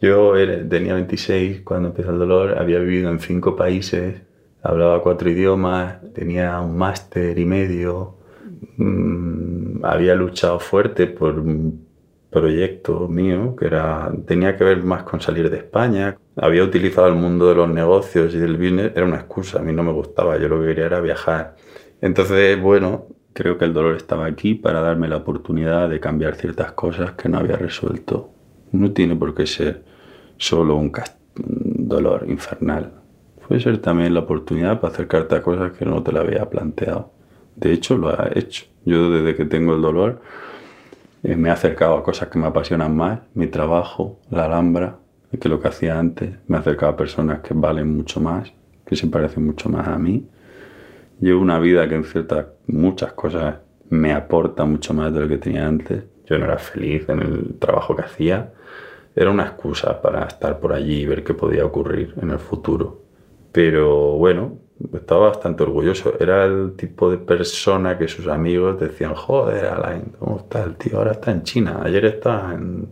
Yo 0.00 0.34
tenía 0.68 0.94
26 0.94 1.62
cuando 1.62 1.88
empezó 1.88 2.12
el 2.12 2.20
dolor, 2.20 2.58
había 2.58 2.78
vivido 2.78 3.10
en 3.10 3.18
cinco 3.18 3.56
países, 3.56 4.22
hablaba 4.62 5.02
cuatro 5.02 5.30
idiomas, 5.30 5.96
tenía 6.14 6.60
un 6.60 6.78
máster 6.78 7.36
y 7.36 7.44
medio, 7.44 8.18
mm, 8.76 9.84
había 9.84 10.14
luchado 10.14 10.60
fuerte 10.60 11.08
por 11.08 11.40
un 11.40 11.88
proyecto 12.30 13.08
mío 13.08 13.56
que 13.56 13.66
era, 13.66 14.12
tenía 14.28 14.56
que 14.56 14.62
ver 14.62 14.84
más 14.84 15.02
con 15.02 15.20
salir 15.20 15.50
de 15.50 15.56
España. 15.56 16.16
Había 16.40 16.62
utilizado 16.62 17.08
el 17.08 17.14
mundo 17.14 17.48
de 17.48 17.54
los 17.56 17.68
negocios 17.68 18.32
y 18.34 18.38
del 18.38 18.56
business, 18.56 18.92
era 18.94 19.04
una 19.04 19.16
excusa, 19.16 19.58
a 19.58 19.62
mí 19.62 19.72
no 19.72 19.82
me 19.82 19.92
gustaba, 19.92 20.38
yo 20.38 20.48
lo 20.48 20.60
que 20.60 20.68
quería 20.68 20.86
era 20.86 21.00
viajar. 21.00 21.56
Entonces, 22.00 22.60
bueno, 22.60 23.06
creo 23.32 23.58
que 23.58 23.64
el 23.64 23.72
dolor 23.72 23.96
estaba 23.96 24.26
aquí 24.26 24.54
para 24.54 24.80
darme 24.80 25.08
la 25.08 25.16
oportunidad 25.16 25.88
de 25.88 25.98
cambiar 25.98 26.36
ciertas 26.36 26.72
cosas 26.72 27.12
que 27.12 27.28
no 27.28 27.38
había 27.38 27.56
resuelto. 27.56 28.30
No 28.72 28.92
tiene 28.92 29.16
por 29.16 29.34
qué 29.34 29.46
ser 29.46 29.84
solo 30.36 30.76
un, 30.76 30.92
dolor 31.34 32.24
infernal. 32.28 32.92
Puede 33.46 33.60
ser 33.60 33.78
también 33.78 34.14
la 34.14 34.20
oportunidad 34.20 34.80
para 34.80 34.92
acercarte 34.92 35.36
a 35.36 35.42
cosas 35.42 35.72
que 35.72 35.84
no 35.84 36.02
te 36.02 36.12
la 36.12 36.20
había 36.20 36.48
planteado. 36.48 37.10
De 37.56 37.72
hecho, 37.72 37.96
lo 37.96 38.10
ha 38.10 38.30
hecho. 38.34 38.66
Yo 38.84 39.10
desde 39.10 39.34
que 39.34 39.44
tengo 39.44 39.74
el 39.74 39.82
dolor 39.82 40.20
eh, 41.22 41.34
me 41.34 41.48
he 41.48 41.52
acercado 41.52 41.96
a 41.96 42.02
cosas 42.02 42.28
que 42.28 42.38
me 42.38 42.46
apasionan 42.46 42.96
más, 42.96 43.20
mi 43.34 43.48
trabajo, 43.48 44.20
la 44.30 44.44
Alhambra, 44.44 44.98
que 45.36 45.48
lo 45.48 45.60
que 45.60 45.68
hacía 45.68 45.98
antes. 45.98 46.30
Me 46.46 46.56
he 46.56 46.60
acercado 46.60 46.92
a 46.92 46.96
personas 46.96 47.40
que 47.40 47.54
valen 47.54 47.94
mucho 47.96 48.20
más, 48.20 48.52
que 48.86 48.96
se 48.96 49.06
parecen 49.06 49.44
mucho 49.44 49.68
más 49.68 49.86
a 49.88 49.98
mí. 49.98 50.26
Llevo 51.20 51.42
una 51.42 51.58
vida 51.58 51.88
que 51.88 51.96
en 51.96 52.04
ciertas, 52.04 52.46
muchas 52.66 53.12
cosas 53.12 53.56
me 53.90 54.12
aporta 54.12 54.64
mucho 54.64 54.94
más 54.94 55.12
de 55.12 55.20
lo 55.20 55.28
que 55.28 55.38
tenía 55.38 55.66
antes. 55.66 56.04
Yo 56.26 56.38
no 56.38 56.44
era 56.44 56.58
feliz 56.58 57.08
en 57.08 57.20
el 57.20 57.58
trabajo 57.58 57.96
que 57.96 58.02
hacía. 58.02 58.52
Era 59.14 59.30
una 59.30 59.44
excusa 59.44 60.00
para 60.00 60.24
estar 60.24 60.60
por 60.60 60.72
allí 60.72 61.00
y 61.00 61.06
ver 61.06 61.24
qué 61.24 61.34
podía 61.34 61.64
ocurrir 61.64 62.14
en 62.20 62.30
el 62.30 62.38
futuro. 62.38 63.02
Pero 63.52 64.12
bueno, 64.12 64.58
estaba 64.92 65.28
bastante 65.28 65.62
orgulloso. 65.62 66.14
Era 66.20 66.44
el 66.44 66.74
tipo 66.76 67.10
de 67.10 67.18
persona 67.18 67.98
que 67.98 68.08
sus 68.08 68.28
amigos 68.28 68.78
decían, 68.78 69.14
joder, 69.14 69.66
Alain, 69.66 70.12
¿cómo 70.18 70.38
está 70.38 70.62
el 70.62 70.76
tío? 70.76 70.98
Ahora 70.98 71.12
está 71.12 71.32
en 71.32 71.42
China, 71.42 71.80
ayer 71.82 72.04
estaba 72.04 72.54
en 72.54 72.88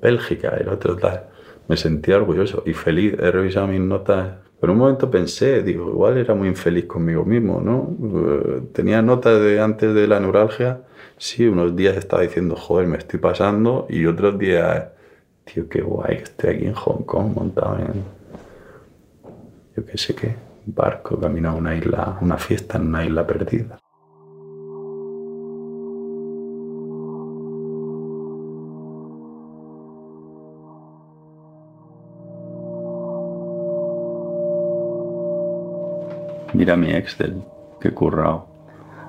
Bélgica, 0.00 0.56
el 0.58 0.68
otro 0.68 0.96
tal. 0.96 1.35
Me 1.68 1.76
sentía 1.76 2.16
orgulloso 2.16 2.62
y 2.66 2.72
feliz. 2.72 3.14
He 3.18 3.30
revisado 3.30 3.66
mis 3.66 3.80
notas. 3.80 4.34
Pero 4.60 4.72
un 4.72 4.78
momento 4.78 5.10
pensé, 5.10 5.62
digo, 5.62 5.90
igual 5.90 6.16
era 6.16 6.34
muy 6.34 6.48
infeliz 6.48 6.86
conmigo 6.86 7.24
mismo, 7.24 7.60
¿no? 7.60 7.94
Eh, 8.00 8.62
Tenía 8.72 9.02
notas 9.02 9.40
de 9.40 9.60
antes 9.60 9.94
de 9.94 10.06
la 10.06 10.18
neuralgia. 10.20 10.80
Sí, 11.18 11.46
unos 11.46 11.76
días 11.76 11.96
estaba 11.96 12.22
diciendo, 12.22 12.56
joder, 12.56 12.86
me 12.86 12.96
estoy 12.98 13.20
pasando. 13.20 13.86
Y 13.90 14.06
otros 14.06 14.38
días, 14.38 14.88
tío, 15.44 15.68
qué 15.68 15.82
guay 15.82 16.18
que 16.18 16.22
estoy 16.24 16.54
aquí 16.54 16.66
en 16.66 16.74
Hong 16.74 17.02
Kong 17.04 17.34
montado 17.34 17.78
en, 17.78 18.04
yo 19.76 19.84
qué 19.84 19.98
sé 19.98 20.14
qué, 20.14 20.34
un 20.66 20.74
barco, 20.74 21.20
camino 21.20 21.50
a 21.50 21.54
una 21.54 21.74
isla, 21.76 22.18
una 22.20 22.38
fiesta 22.38 22.78
en 22.78 22.86
una 22.88 23.04
isla 23.04 23.26
perdida. 23.26 23.78
Mira 36.56 36.74
mi 36.74 36.90
Excel, 36.90 37.42
qué 37.80 37.90
currado. 37.90 38.46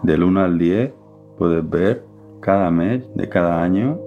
Del 0.03 0.21
1 0.23 0.41
al 0.41 0.57
10 0.57 0.91
puedes 1.37 1.69
ver 1.69 2.03
cada 2.41 2.69
mes 2.71 3.05
de 3.15 3.29
cada 3.29 3.63
año 3.63 3.97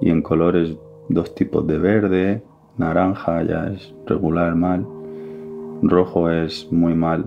y 0.00 0.10
en 0.10 0.20
colores 0.20 0.76
dos 1.08 1.32
tipos 1.36 1.64
de 1.68 1.78
verde, 1.78 2.42
naranja 2.76 3.40
ya 3.44 3.68
es 3.68 3.94
regular 4.04 4.56
mal, 4.56 4.84
rojo 5.80 6.28
es 6.28 6.66
muy 6.72 6.92
mal. 6.92 7.24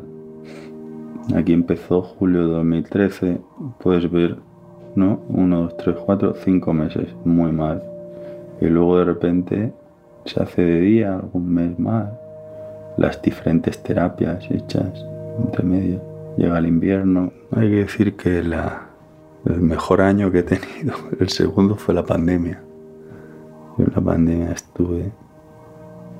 Aquí 1.33 1.53
empezó 1.53 2.01
julio 2.01 2.45
de 2.45 2.53
2013, 2.55 3.39
puedes 3.79 4.12
ver, 4.12 4.36
¿no? 4.97 5.21
1, 5.29 5.62
2, 5.62 5.77
3, 5.77 5.95
4, 6.05 6.33
5 6.36 6.73
meses, 6.73 7.07
muy 7.23 7.53
mal. 7.53 7.81
Y 8.59 8.65
luego 8.65 8.97
de 8.97 9.05
repente 9.05 9.73
se 10.25 10.43
hace 10.43 10.63
de 10.63 10.81
día, 10.81 11.15
algún 11.15 11.47
mes 11.47 11.79
más, 11.79 12.09
las 12.97 13.21
diferentes 13.21 13.81
terapias 13.81 14.51
hechas 14.51 15.12
entre 15.39 15.63
medio. 15.63 16.02
Llega 16.38 16.58
el 16.58 16.67
invierno. 16.67 17.32
Hay 17.52 17.69
que 17.69 17.76
decir 17.78 18.15
que 18.15 18.43
la, 18.43 18.89
el 19.46 19.62
mejor 19.62 20.02
año 20.02 20.32
que 20.32 20.39
he 20.39 20.43
tenido, 20.43 20.96
el 21.19 21.30
segundo 21.30 21.76
fue 21.76 21.93
la 21.93 22.06
pandemia. 22.06 22.62
Yo 23.78 23.86
en 23.86 23.93
la 23.96 24.02
pandemia 24.02 24.52
estuve. 24.52 25.12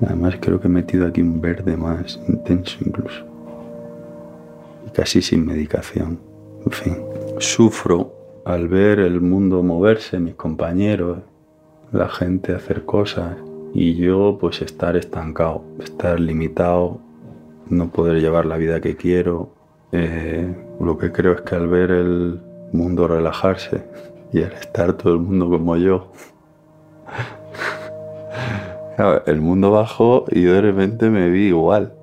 Además 0.04 0.36
creo 0.40 0.60
que 0.60 0.66
he 0.66 0.70
metido 0.70 1.06
aquí 1.06 1.22
un 1.22 1.40
verde 1.40 1.76
más 1.76 2.20
intenso 2.28 2.78
incluso. 2.84 3.24
Y 4.86 4.90
casi 4.90 5.22
sin 5.22 5.46
medicación. 5.46 6.18
En 6.64 6.72
fin. 6.72 6.96
Sufro 7.38 8.12
al 8.44 8.68
ver 8.68 8.98
el 8.98 9.20
mundo 9.20 9.62
moverse, 9.62 10.20
mis 10.20 10.34
compañeros, 10.34 11.18
la 11.92 12.08
gente 12.08 12.52
hacer 12.52 12.84
cosas 12.84 13.36
y 13.72 13.94
yo 13.94 14.36
pues 14.40 14.62
estar 14.62 14.96
estancado, 14.96 15.64
estar 15.80 16.20
limitado, 16.20 17.00
no 17.68 17.90
poder 17.90 18.20
llevar 18.20 18.46
la 18.46 18.56
vida 18.56 18.80
que 18.80 18.96
quiero. 18.96 19.50
Eh, 19.92 20.54
lo 20.80 20.98
que 20.98 21.12
creo 21.12 21.32
es 21.32 21.42
que 21.42 21.54
al 21.54 21.68
ver 21.68 21.90
el 21.90 22.40
mundo 22.72 23.06
relajarse 23.06 23.84
y 24.32 24.42
al 24.42 24.52
estar 24.52 24.94
todo 24.94 25.14
el 25.14 25.20
mundo 25.20 25.48
como 25.48 25.76
yo, 25.76 26.10
el 29.26 29.40
mundo 29.40 29.70
bajó 29.70 30.24
y 30.30 30.42
de 30.42 30.60
repente 30.60 31.10
me 31.10 31.28
vi 31.28 31.48
igual. 31.48 31.94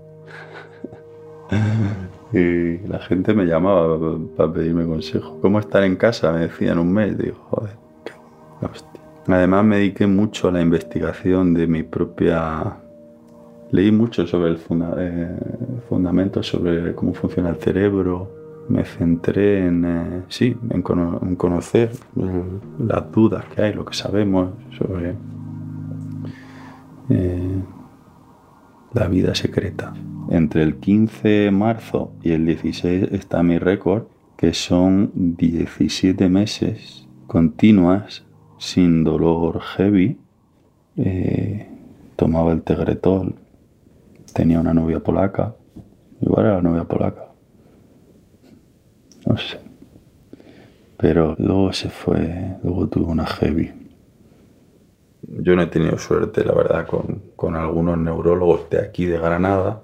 Y 2.34 2.78
la 2.88 3.00
gente 3.00 3.34
me 3.34 3.46
llamaba 3.46 3.98
para 4.38 4.54
pedirme 4.54 4.86
consejo. 4.86 5.38
¿Cómo 5.42 5.60
estar 5.60 5.84
en 5.84 5.98
casa? 5.98 6.32
Me 6.32 6.42
decían 6.42 6.80
un 6.80 6.94
mes. 6.94 7.18
Digo, 7.18 7.36
joder, 7.50 7.72
qué. 8.06 8.14
Además 9.28 9.66
me 9.66 9.76
dediqué 9.78 10.08
mucho 10.08 10.48
a 10.48 10.52
la 10.52 10.62
investigación 10.62 11.54
de 11.54 11.68
mi 11.68 11.84
propia... 11.84 12.81
Leí 13.72 13.92
mucho 13.92 14.28
sobre 14.28 14.52
el 14.52 14.60
eh, 14.98 15.38
fundamento, 15.88 16.44
sobre 16.44 16.94
cómo 16.94 17.14
funciona 17.14 17.50
el 17.50 17.56
cerebro. 17.58 18.30
me 18.70 18.86
centré 18.86 19.66
en, 19.66 19.86
eh, 19.86 20.22
sí, 20.28 20.56
en, 20.70 20.82
conocer 20.82 21.92
las 22.80 23.12
dudas 23.12 23.46
que 23.46 23.62
hay, 23.62 23.74
lo 23.74 23.86
que 23.86 23.94
sabemos 23.94 24.52
sobre 24.78 25.16
eh, 27.10 27.62
la 28.94 29.08
vida 29.08 29.36
secreta. 29.36 29.94
Entre 30.30 30.64
el 30.64 30.76
15 30.78 31.28
de 31.28 31.52
marzo 31.52 32.14
y 32.22 32.32
el 32.32 32.46
16 32.46 33.12
está 33.12 33.42
mi 33.44 33.58
récord, 33.58 34.04
que 34.38 34.54
son 34.54 35.12
17 35.14 36.30
meses 36.30 37.08
continuas 37.28 38.24
sin 38.58 39.06
dolor 39.06 39.62
heavy. 39.62 40.18
Eh, 40.98 41.68
tomaba 42.18 42.52
el 42.52 42.62
tegretol, 42.62 43.36
tenía 44.34 44.60
una 44.60 44.74
novia 44.74 45.00
polaca, 45.00 45.56
igual 46.22 46.46
era 46.46 46.56
la 46.56 46.62
novia 46.62 46.84
polaca. 46.84 47.26
No 49.26 49.38
sé. 49.38 49.60
Pero 50.98 51.36
luego 51.38 51.74
se 51.74 51.90
fue, 51.90 52.58
luego 52.64 52.88
tuvo 52.88 53.12
una 53.12 53.26
heavy. 53.26 53.74
Yo 55.24 55.56
no 55.56 55.64
he 55.64 55.68
tenido 55.68 55.98
suerte, 55.98 56.44
la 56.44 56.54
verdad, 56.54 56.86
con, 56.88 57.22
con 57.36 57.56
algunos 57.56 57.98
neurólogos 57.98 58.70
de 58.70 58.80
aquí 58.80 59.06
de 59.06 59.18
Granada. 59.18 59.82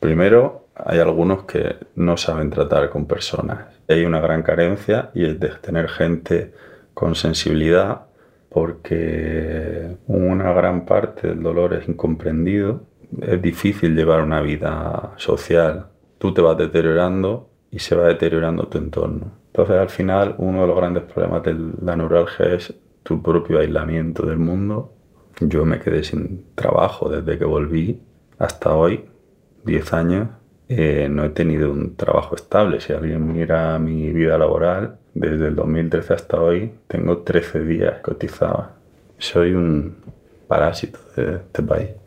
Primero, 0.00 0.66
hay 0.74 0.98
algunos 0.98 1.44
que 1.44 1.76
no 1.94 2.16
saben 2.16 2.50
tratar 2.50 2.90
con 2.90 3.06
personas. 3.06 3.66
Hay 3.88 4.04
una 4.04 4.20
gran 4.20 4.42
carencia 4.42 5.10
y 5.14 5.24
es 5.24 5.38
de 5.38 5.48
tener 5.48 5.88
gente 5.88 6.52
con 6.94 7.14
sensibilidad 7.14 8.02
porque 8.48 9.96
una 10.06 10.52
gran 10.52 10.84
parte 10.84 11.28
del 11.28 11.42
dolor 11.42 11.74
es 11.74 11.88
incomprendido. 11.88 12.82
Es 13.20 13.40
difícil 13.42 13.94
llevar 13.94 14.22
una 14.22 14.40
vida 14.40 15.14
social. 15.16 15.86
Tú 16.18 16.32
te 16.32 16.40
vas 16.40 16.56
deteriorando 16.56 17.48
y 17.70 17.78
se 17.78 17.96
va 17.96 18.06
deteriorando 18.06 18.68
tu 18.68 18.78
entorno. 18.78 19.32
Entonces 19.46 19.76
al 19.76 19.90
final 19.90 20.34
uno 20.38 20.62
de 20.62 20.66
los 20.68 20.76
grandes 20.76 21.04
problemas 21.04 21.42
de 21.42 21.56
la 21.82 21.96
neuralgia 21.96 22.54
es 22.54 22.74
tu 23.02 23.22
propio 23.22 23.58
aislamiento 23.58 24.26
del 24.26 24.38
mundo. 24.38 24.92
Yo 25.40 25.64
me 25.64 25.80
quedé 25.80 26.04
sin 26.04 26.44
trabajo 26.54 27.08
desde 27.08 27.38
que 27.38 27.44
volví 27.44 28.00
hasta 28.38 28.74
hoy, 28.74 29.04
10 29.64 29.92
años. 29.92 30.28
Eh, 30.68 31.08
no 31.10 31.24
he 31.24 31.30
tenido 31.30 31.72
un 31.72 31.96
trabajo 31.96 32.36
estable. 32.36 32.80
Si 32.80 32.92
alguien 32.92 33.32
mira 33.32 33.78
mi 33.78 34.12
vida 34.12 34.38
laboral, 34.38 34.98
desde 35.14 35.48
el 35.48 35.56
2013 35.56 36.14
hasta 36.14 36.40
hoy, 36.40 36.72
tengo 36.86 37.18
13 37.18 37.64
días 37.64 38.00
cotizados. 38.02 38.66
Soy 39.18 39.52
un 39.52 39.96
parásito 40.46 40.98
de 41.16 41.36
este 41.36 41.62
país. 41.62 41.99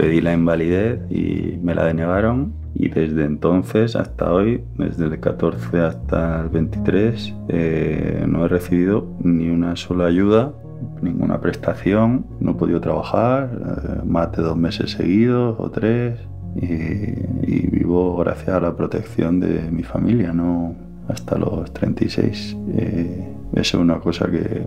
Pedí 0.00 0.22
la 0.22 0.32
invalidez 0.32 1.00
y 1.10 1.58
me 1.62 1.74
la 1.74 1.84
denegaron 1.84 2.54
y 2.74 2.88
desde 2.88 3.24
entonces 3.24 3.96
hasta 3.96 4.32
hoy, 4.32 4.64
desde 4.78 5.04
el 5.06 5.20
14 5.20 5.78
hasta 5.80 6.40
el 6.40 6.48
23, 6.48 7.34
eh, 7.48 8.24
no 8.26 8.46
he 8.46 8.48
recibido 8.48 9.06
ni 9.22 9.50
una 9.50 9.76
sola 9.76 10.06
ayuda, 10.06 10.54
ninguna 11.02 11.40
prestación, 11.40 12.24
no 12.40 12.52
he 12.52 12.54
podido 12.54 12.80
trabajar 12.80 13.50
eh, 13.52 14.02
más 14.06 14.32
de 14.32 14.42
dos 14.42 14.56
meses 14.56 14.92
seguidos 14.92 15.56
o 15.58 15.70
tres 15.70 16.18
y, 16.56 17.66
vivo 17.66 18.16
gracias 18.18 18.48
a 18.48 18.60
la 18.60 18.76
protección 18.76 19.40
de 19.40 19.70
mi 19.70 19.82
familia, 19.82 20.32
no 20.32 20.74
hasta 21.08 21.38
los 21.38 21.72
36. 21.72 22.56
Eh, 22.74 23.28
eso 23.54 23.76
es 23.78 23.82
una 23.82 23.98
cosa 23.98 24.30
que 24.30 24.62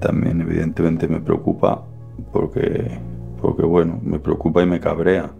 también 0.00 0.40
evidentemente 0.40 1.06
me 1.06 1.20
preocupa 1.20 1.84
porque 2.32 2.98
porque 3.44 3.62
bueno, 3.62 4.00
me 4.02 4.18
preocupa 4.18 4.62
y 4.62 4.66
me 4.66 4.80
cabrea. 4.80 5.30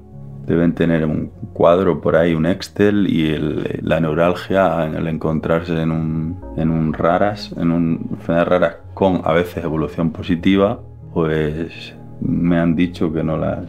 Deben 0.46 0.74
tener 0.74 1.06
un 1.06 1.30
cuadro 1.54 2.02
por 2.02 2.16
ahí, 2.16 2.34
un 2.34 2.44
Excel 2.44 3.06
y 3.08 3.34
la 3.80 3.98
neuralgia 3.98 4.84
en 4.84 4.94
el 4.94 5.08
encontrarse 5.08 5.80
en 5.80 5.90
un, 5.90 6.92
raras, 6.92 7.54
en 7.56 7.70
un 7.70 8.08
enfermedades 8.10 8.48
raras 8.48 8.76
con 8.92 9.22
a 9.24 9.32
veces 9.32 9.64
evolución 9.64 10.10
positiva, 10.10 10.80
pues 11.14 11.94
me 12.20 12.58
han 12.58 12.76
dicho 12.76 13.10
que 13.10 13.24
no 13.24 13.38
las 13.38 13.64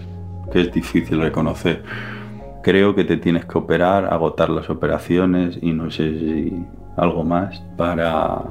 que 0.52 0.62
es 0.62 0.74
difícil 0.74 1.22
reconocer. 1.22 1.82
Creo 2.66 2.96
que 2.96 3.04
te 3.04 3.18
tienes 3.18 3.46
que 3.46 3.60
operar, 3.60 4.12
agotar 4.12 4.50
las 4.50 4.72
operaciones 4.72 5.60
y 5.62 5.72
no 5.72 5.92
sé 5.92 6.18
si 6.18 6.66
algo 6.98 7.24
más 7.24 7.62
para 7.78 8.42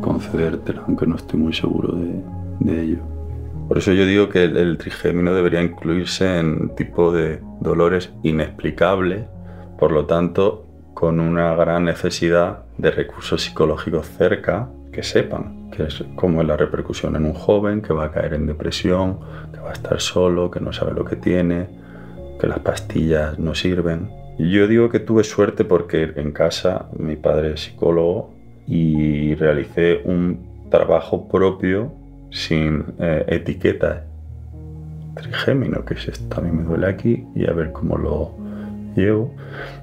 concedértelo, 0.00 0.82
aunque 0.88 1.06
no 1.06 1.14
estoy 1.14 1.38
muy 1.38 1.52
seguro 1.52 1.96
de 2.58 2.82
ello. 2.82 2.98
Por 3.68 3.78
eso 3.78 3.92
yo 3.92 4.06
digo 4.06 4.28
que 4.28 4.42
el, 4.42 4.76
trigémino 4.76 5.32
debería 5.32 5.62
incluirse 5.62 6.40
en 6.40 6.74
tipo 6.74 7.12
de 7.12 7.40
dolores 7.60 8.12
inexplicables, 8.24 9.26
por 9.78 9.92
lo 9.92 10.06
tanto, 10.06 10.66
con 10.92 11.20
una 11.20 11.54
gran 11.54 11.84
necesidad 11.84 12.64
de 12.76 12.90
recursos 12.90 13.40
psicológicos 13.40 14.08
cerca 14.08 14.68
que 14.90 15.04
sepan 15.04 15.70
que 15.70 15.84
es, 15.84 16.02
cómo 16.16 16.40
es 16.40 16.48
la 16.48 16.56
repercusión 16.56 17.14
en 17.14 17.24
un 17.24 17.34
joven 17.34 17.82
que 17.82 17.92
va 17.92 18.06
a 18.06 18.10
caer 18.10 18.34
en 18.34 18.48
depresión, 18.48 19.20
que 19.52 19.60
va 19.60 19.70
a 19.70 19.74
estar 19.74 20.00
solo, 20.00 20.50
que 20.50 20.58
no 20.58 20.72
sabe 20.72 20.92
lo 20.92 21.04
que 21.04 21.14
tiene, 21.14 21.86
que 22.38 22.46
las 22.46 22.60
pastillas 22.60 23.38
no 23.38 23.54
sirven. 23.54 24.10
yo 24.38 24.68
digo 24.68 24.88
que 24.88 25.00
tuve 25.00 25.24
suerte 25.24 25.64
porque 25.64 26.12
en 26.16 26.32
casa 26.32 26.88
mi 26.96 27.16
padre 27.16 27.54
es 27.54 27.60
psicólogo 27.62 28.30
y 28.66 29.34
realicé 29.34 30.02
un 30.04 30.68
trabajo 30.70 31.28
propio 31.28 31.92
sin 32.30 32.84
eh, 32.98 33.24
etiqueta 33.28 34.04
trigémino, 35.18 35.84
que 35.84 35.94
es 35.94 36.08
esto, 36.08 36.38
a 36.38 36.42
mí 36.42 36.50
me 36.50 36.62
duele 36.62 36.86
aquí 36.86 37.26
y 37.34 37.48
a 37.48 37.52
ver 37.52 37.72
cómo 37.72 37.96
lo 37.96 38.32
llevo. 38.94 39.34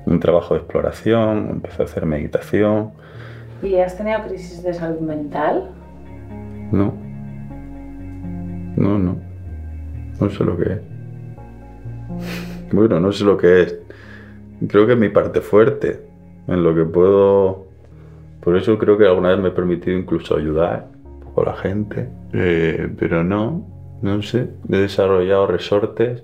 Un 0.05 0.19
trabajo 0.19 0.53
de 0.53 0.61
exploración, 0.61 1.49
empecé 1.51 1.81
a 1.81 1.85
hacer 1.85 2.05
meditación. 2.05 2.91
¿Y 3.61 3.75
has 3.75 3.97
tenido 3.97 4.23
crisis 4.23 4.63
de 4.63 4.73
salud 4.73 4.99
mental? 4.99 5.69
No. 6.71 6.93
No, 8.75 8.99
no. 8.99 9.17
No 10.19 10.29
sé 10.29 10.43
lo 10.43 10.57
que 10.57 10.73
es. 10.73 10.79
Bueno, 12.75 12.99
no 12.99 13.13
sé 13.13 13.23
lo 13.23 13.37
que 13.37 13.61
es. 13.61 13.79
Creo 14.67 14.85
que 14.85 14.93
es 14.93 14.99
mi 14.99 15.07
parte 15.07 15.39
fuerte, 15.39 16.01
en 16.47 16.61
lo 16.61 16.75
que 16.75 16.83
puedo... 16.83 17.67
Por 18.41 18.57
eso 18.57 18.77
creo 18.77 18.97
que 18.97 19.05
alguna 19.05 19.29
vez 19.29 19.39
me 19.39 19.47
he 19.47 19.51
permitido 19.51 19.97
incluso 19.97 20.35
ayudar 20.35 20.87
a 21.35 21.41
la 21.41 21.55
gente. 21.55 22.09
Eh, 22.33 22.89
pero 22.99 23.23
no, 23.23 23.65
no 24.01 24.21
sé. 24.21 24.49
He 24.69 24.77
desarrollado 24.77 25.47
resortes. 25.47 26.23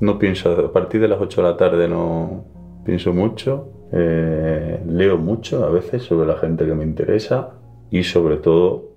No 0.00 0.18
pienso, 0.18 0.50
a 0.50 0.72
partir 0.72 1.00
de 1.00 1.08
las 1.08 1.20
8 1.20 1.42
de 1.42 1.48
la 1.48 1.56
tarde 1.56 1.88
no 1.88 2.44
pienso 2.84 3.12
mucho. 3.12 3.68
Eh, 3.92 4.82
leo 4.86 5.16
mucho 5.16 5.64
a 5.64 5.70
veces 5.70 6.02
sobre 6.02 6.26
la 6.26 6.36
gente 6.36 6.66
que 6.66 6.74
me 6.74 6.84
interesa 6.84 7.50
y 7.90 8.02
sobre 8.02 8.36
todo 8.36 8.88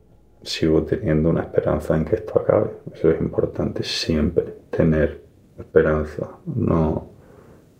sigo 0.41 0.83
teniendo 0.83 1.29
una 1.29 1.41
esperanza 1.41 1.95
en 1.95 2.05
que 2.05 2.15
esto 2.15 2.39
acabe. 2.39 2.71
Eso 2.93 3.11
es 3.11 3.21
importante 3.21 3.83
siempre, 3.83 4.45
tener 4.71 5.20
esperanza, 5.61 6.27
no 6.45 7.11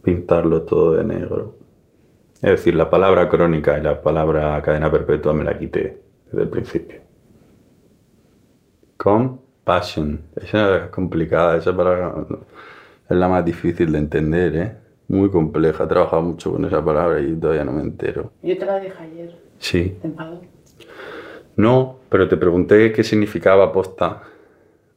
pintarlo 0.01 0.63
todo 0.63 0.93
de 0.93 1.03
negro. 1.03 1.55
Es 2.35 2.51
decir, 2.51 2.75
la 2.75 2.89
palabra 2.89 3.29
crónica 3.29 3.77
y 3.77 3.83
la 3.83 4.01
palabra 4.01 4.59
cadena 4.61 4.91
perpetua 4.91 5.33
me 5.33 5.43
la 5.43 5.57
quité 5.57 6.01
desde 6.25 6.43
el 6.43 6.49
principio. 6.49 7.01
Compassion. 8.97 10.21
Esa 10.35 10.85
es 10.85 10.89
complicada, 10.89 11.57
esa 11.57 11.75
palabra 11.75 12.25
es 13.09 13.15
la 13.15 13.27
más 13.27 13.45
difícil 13.45 13.91
de 13.91 13.97
entender, 13.99 14.55
¿eh? 14.55 14.75
Muy 15.07 15.29
compleja. 15.29 15.83
He 15.83 15.87
trabajado 15.87 16.21
mucho 16.21 16.51
con 16.51 16.65
esa 16.65 16.83
palabra 16.83 17.19
y 17.19 17.35
todavía 17.35 17.65
no 17.65 17.73
me 17.73 17.81
entero. 17.81 18.31
Yo 18.41 18.57
te 18.57 18.65
la 18.65 18.79
dije 18.79 18.97
ayer. 18.97 19.35
Sí. 19.59 19.97
No, 21.57 21.97
pero 22.09 22.27
te 22.27 22.37
pregunté 22.37 22.91
qué 22.91 23.03
significaba 23.03 23.71
posta 23.71 24.23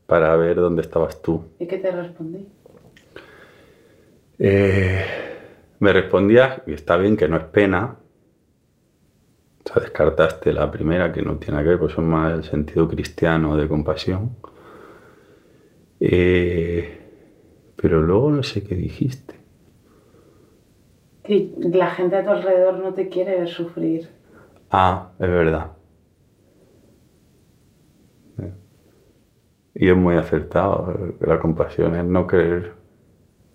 para 0.07 0.35
ver 0.37 0.57
dónde 0.57 0.83
estabas 0.83 1.21
tú. 1.21 1.43
¿Y 1.59 1.67
qué 1.67 1.79
te 1.79 1.91
respondí? 1.91 2.47
Eh, 4.39 5.05
me 5.81 5.93
respondías, 5.93 6.63
y 6.67 6.73
está 6.73 6.97
bien 6.97 7.17
que 7.17 7.29
no 7.29 7.37
es 7.37 7.45
pena, 7.45 7.97
o 9.65 9.69
sea, 9.73 9.83
descartaste 9.83 10.53
la 10.53 10.71
primera, 10.71 11.13
que 11.13 11.23
no 11.23 11.37
tiene 11.37 11.63
que 11.63 11.71
ver, 11.71 11.79
pues 11.79 11.93
son 11.95 12.07
más 12.07 12.33
el 12.33 12.45
sentido 12.45 12.89
cristiano 12.89 13.57
de 13.57 13.67
compasión. 13.67 14.37
Eh, 16.01 17.01
pero 17.77 18.03
luego 18.03 18.31
no 18.31 18.43
sé 18.43 18.63
qué 18.63 18.75
dijiste. 18.75 19.35
Que 21.23 21.51
la 21.73 21.91
gente 21.91 22.17
a 22.17 22.25
tu 22.25 22.31
alrededor 22.31 22.79
no 22.79 22.93
te 22.93 23.09
quiere 23.09 23.39
ver 23.39 23.49
sufrir. 23.49 24.11
Ah, 24.71 25.13
es 25.19 25.29
verdad. 25.29 25.73
Y 29.75 29.89
es 29.89 29.97
muy 29.97 30.17
acertado. 30.17 31.15
La 31.21 31.41
compasión 31.41 31.97
es 31.97 32.05
no 32.05 32.27
querer, 32.27 32.75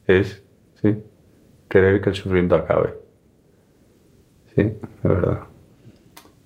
es, 0.06 0.44
sí, 0.82 0.98
querer 1.70 2.02
que 2.02 2.10
el 2.10 2.16
sufrimiento 2.16 2.56
acabe. 2.56 2.96
Sí, 4.56 4.62
es 4.62 5.04
verdad. 5.04 5.44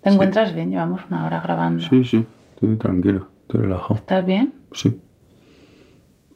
¿Te 0.01 0.09
encuentras 0.09 0.53
bien? 0.53 0.69
Llevamos 0.69 1.01
una 1.09 1.25
hora 1.25 1.41
grabando. 1.41 1.83
Sí, 1.83 2.03
sí, 2.03 2.25
estoy 2.53 2.75
tranquilo, 2.75 3.27
estoy 3.43 3.61
relajado. 3.61 3.95
¿Estás 3.95 4.25
bien? 4.25 4.53
Sí. 4.73 4.99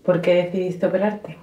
¿Por 0.03 0.21
qué 0.21 0.36
decidiste 0.36 0.86
operarte? 0.86 1.38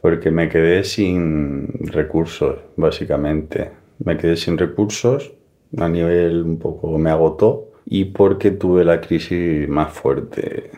Porque 0.00 0.30
me 0.30 0.48
quedé 0.48 0.84
sin 0.84 1.68
recursos, 1.86 2.58
básicamente. 2.76 3.72
Me 3.98 4.16
quedé 4.16 4.36
sin 4.36 4.58
recursos, 4.58 5.32
a 5.76 5.88
nivel 5.88 6.42
un 6.42 6.58
poco 6.58 6.96
me 6.98 7.10
agotó, 7.10 7.72
y 7.84 8.06
porque 8.06 8.52
tuve 8.52 8.84
la 8.84 9.00
crisis 9.00 9.68
más 9.68 9.92
fuerte 9.92 10.70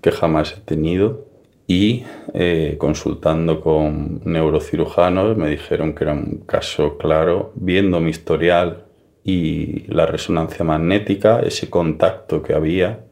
que 0.00 0.12
jamás 0.12 0.56
he 0.56 0.60
tenido. 0.60 1.26
Y 1.66 2.04
eh, 2.34 2.76
consultando 2.78 3.60
con 3.60 4.20
neurocirujanos 4.24 5.36
me 5.36 5.48
dijeron 5.48 5.94
que 5.94 6.04
era 6.04 6.12
un 6.12 6.42
caso 6.46 6.98
claro, 6.98 7.52
viendo 7.54 8.00
mi 8.00 8.10
historial 8.10 8.84
y 9.22 9.86
la 9.92 10.04
resonancia 10.04 10.64
magnética, 10.64 11.40
ese 11.40 11.70
contacto 11.70 12.42
que 12.42 12.52
había, 12.54 13.06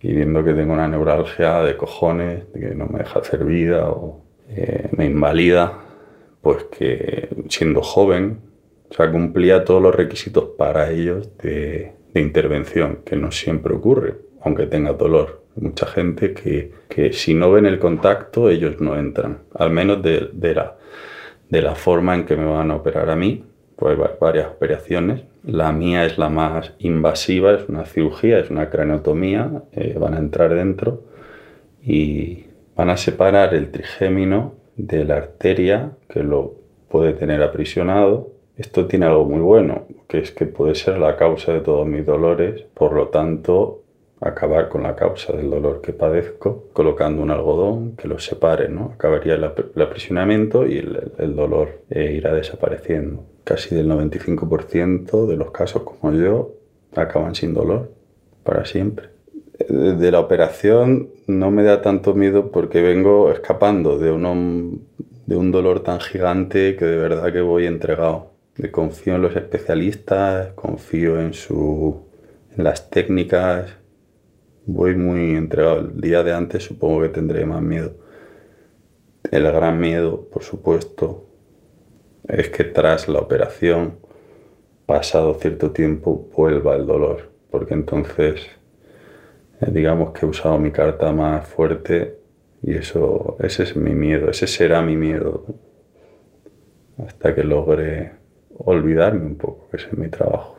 y 0.00 0.12
viendo 0.12 0.42
que 0.42 0.54
tengo 0.54 0.72
una 0.72 0.88
neuralgia 0.88 1.60
de 1.62 1.76
cojones, 1.76 2.44
que 2.54 2.74
no 2.74 2.86
me 2.86 3.00
deja 3.00 3.18
hacer 3.18 3.44
vida 3.44 3.90
o 3.90 4.22
eh, 4.48 4.88
me 4.96 5.06
invalida, 5.06 5.80
pues 6.40 6.64
que 6.64 7.28
siendo 7.48 7.82
joven, 7.82 8.40
o 8.90 9.10
cumplía 9.12 9.64
todos 9.64 9.82
los 9.82 9.94
requisitos 9.94 10.50
para 10.56 10.90
ellos 10.90 11.36
de 11.42 11.92
intervención, 12.14 13.00
que 13.04 13.16
no 13.16 13.30
siempre 13.30 13.74
ocurre, 13.74 14.14
aunque 14.40 14.66
tenga 14.66 14.94
dolor. 14.94 15.42
Mucha 15.60 15.86
gente 15.86 16.34
que, 16.34 16.72
que, 16.88 17.12
si 17.12 17.34
no 17.34 17.50
ven 17.50 17.66
el 17.66 17.78
contacto, 17.78 18.48
ellos 18.48 18.80
no 18.80 18.96
entran, 18.96 19.38
al 19.54 19.70
menos 19.70 20.02
de, 20.02 20.30
la, 20.54 20.76
de 21.48 21.62
la 21.62 21.74
forma 21.74 22.14
en 22.14 22.24
que 22.24 22.36
me 22.36 22.44
van 22.44 22.70
a 22.70 22.76
operar 22.76 23.10
a 23.10 23.16
mí. 23.16 23.44
Pues 23.76 23.96
varias 24.18 24.48
operaciones. 24.48 25.22
La 25.44 25.70
mía 25.70 26.04
es 26.04 26.18
la 26.18 26.28
más 26.28 26.72
invasiva, 26.80 27.52
es 27.52 27.68
una 27.68 27.84
cirugía, 27.84 28.40
es 28.40 28.50
una 28.50 28.70
craneotomía. 28.70 29.62
Eh, 29.70 29.96
van 29.98 30.14
a 30.14 30.18
entrar 30.18 30.52
dentro 30.52 31.04
y 31.80 32.46
van 32.74 32.90
a 32.90 32.96
separar 32.96 33.54
el 33.54 33.70
trigémino 33.70 34.54
de 34.76 35.04
la 35.04 35.16
arteria 35.16 35.92
que 36.08 36.22
lo 36.22 36.54
puede 36.88 37.12
tener 37.12 37.42
aprisionado. 37.42 38.32
Esto 38.56 38.86
tiene 38.86 39.06
algo 39.06 39.24
muy 39.24 39.40
bueno, 39.40 39.86
que 40.08 40.18
es 40.18 40.32
que 40.32 40.46
puede 40.46 40.74
ser 40.74 40.98
la 40.98 41.16
causa 41.16 41.52
de 41.52 41.60
todos 41.60 41.86
mis 41.86 42.04
dolores, 42.04 42.64
por 42.74 42.92
lo 42.92 43.08
tanto, 43.08 43.82
acabar 44.20 44.68
con 44.68 44.82
la 44.82 44.96
causa 44.96 45.32
del 45.32 45.50
dolor 45.50 45.80
que 45.80 45.92
padezco, 45.92 46.64
colocando 46.72 47.22
un 47.22 47.30
algodón 47.30 47.96
que 47.96 48.08
lo 48.08 48.18
separe, 48.18 48.68
¿no? 48.68 48.92
Acabaría 48.94 49.34
el, 49.34 49.44
ap- 49.44 49.76
el 49.76 49.82
aprisionamiento 49.82 50.66
y 50.66 50.78
el, 50.78 51.12
el 51.18 51.36
dolor 51.36 51.82
eh, 51.90 52.12
irá 52.16 52.34
desapareciendo. 52.34 53.24
Casi 53.44 53.74
del 53.74 53.88
95% 53.88 55.26
de 55.26 55.36
los 55.36 55.50
casos 55.50 55.82
como 55.82 56.12
yo 56.12 56.52
acaban 56.96 57.34
sin 57.34 57.54
dolor 57.54 57.90
para 58.44 58.64
siempre. 58.64 59.08
De 59.68 59.94
de 59.96 60.10
la 60.12 60.20
operación 60.20 61.10
no 61.26 61.50
me 61.50 61.62
da 61.64 61.82
tanto 61.82 62.14
miedo 62.14 62.50
porque 62.50 62.80
vengo 62.82 63.30
escapando 63.32 63.98
de, 63.98 64.10
uno- 64.12 64.78
de 65.26 65.36
un 65.36 65.50
dolor 65.50 65.80
tan 65.80 66.00
gigante 66.00 66.76
que 66.76 66.84
de 66.84 66.96
verdad 66.96 67.32
que 67.32 67.40
voy 67.40 67.66
entregado. 67.66 68.32
Confío 68.72 69.14
en 69.16 69.22
los 69.22 69.36
especialistas, 69.36 70.52
confío 70.54 71.20
en, 71.20 71.32
su, 71.32 72.02
en 72.56 72.64
las 72.64 72.90
técnicas, 72.90 73.70
voy 74.68 74.94
muy 74.94 75.34
entregado. 75.34 75.80
El 75.80 76.00
día 76.00 76.22
de 76.22 76.32
antes 76.32 76.62
supongo 76.62 77.02
que 77.02 77.08
tendré 77.08 77.44
más 77.44 77.62
miedo. 77.62 77.94
El 79.30 79.44
gran 79.44 79.80
miedo, 79.80 80.28
por 80.30 80.42
supuesto, 80.42 81.26
es 82.28 82.50
que 82.50 82.64
tras 82.64 83.08
la 83.08 83.18
operación, 83.18 83.98
pasado 84.86 85.34
cierto 85.34 85.70
tiempo, 85.70 86.28
vuelva 86.36 86.76
el 86.76 86.86
dolor. 86.86 87.30
Porque 87.50 87.74
entonces, 87.74 88.46
eh, 89.60 89.70
digamos 89.72 90.12
que 90.12 90.26
he 90.26 90.28
usado 90.28 90.58
mi 90.58 90.70
carta 90.70 91.12
más 91.12 91.48
fuerte 91.48 92.18
y 92.62 92.74
eso, 92.74 93.36
ese 93.40 93.62
es 93.62 93.74
mi 93.74 93.94
miedo, 93.94 94.30
ese 94.30 94.46
será 94.46 94.82
mi 94.82 94.96
miedo. 94.96 95.46
Hasta 97.06 97.34
que 97.34 97.42
logre 97.42 98.12
olvidarme 98.58 99.24
un 99.24 99.36
poco, 99.36 99.68
que 99.70 99.78
ese 99.78 99.88
es 99.88 99.96
mi 99.96 100.08
trabajo. 100.08 100.58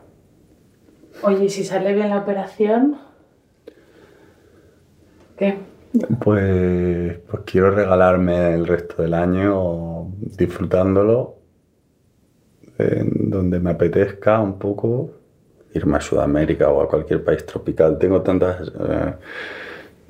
Oye, 1.22 1.44
¿y 1.44 1.48
si 1.48 1.64
sale 1.64 1.92
bien 1.92 2.10
la 2.10 2.18
operación? 2.18 3.09
Pues, 6.22 7.18
pues 7.18 7.42
quiero 7.44 7.70
regalarme 7.72 8.54
el 8.54 8.66
resto 8.66 9.02
del 9.02 9.14
año 9.14 10.06
disfrutándolo 10.36 11.40
donde 13.04 13.60
me 13.60 13.70
apetezca 13.70 14.40
un 14.40 14.58
poco 14.58 15.10
irme 15.74 15.96
a 15.98 16.00
Sudamérica 16.00 16.68
o 16.68 16.82
a 16.82 16.88
cualquier 16.88 17.22
país 17.24 17.44
tropical. 17.46 17.98
Tengo 17.98 18.22
tantas... 18.22 18.68
eh, 18.68 19.14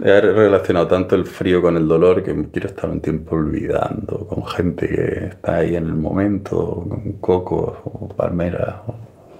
he 0.02 0.20
relacionado 0.20 0.86
tanto 0.86 1.14
el 1.14 1.26
frío 1.26 1.60
con 1.60 1.76
el 1.76 1.86
dolor 1.86 2.22
que 2.22 2.34
quiero 2.50 2.68
estar 2.68 2.88
un 2.88 3.00
tiempo 3.00 3.36
olvidando 3.36 4.26
con 4.26 4.46
gente 4.46 4.88
que 4.88 5.26
está 5.26 5.56
ahí 5.56 5.76
en 5.76 5.86
el 5.86 5.94
momento, 5.94 6.86
con 6.88 7.12
cocos 7.20 7.78
o 7.84 8.08
palmeras, 8.08 8.76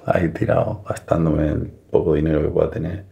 ahí 0.05 0.29
tirado, 0.29 0.83
gastándome 0.87 1.49
el 1.49 1.67
poco 1.91 2.15
dinero 2.15 2.43
que 2.43 2.49
pueda 2.49 2.71
tener 2.71 3.10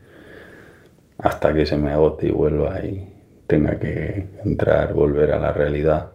hasta 1.19 1.53
que 1.53 1.67
se 1.67 1.77
me 1.77 1.91
agote 1.91 2.29
y 2.29 2.31
vuelva 2.31 2.81
y 2.81 3.13
tenga 3.47 3.79
que 3.79 4.29
entrar, 4.45 4.95
volver 4.95 5.33
a 5.33 5.39
la 5.39 5.53
realidad, 5.53 6.13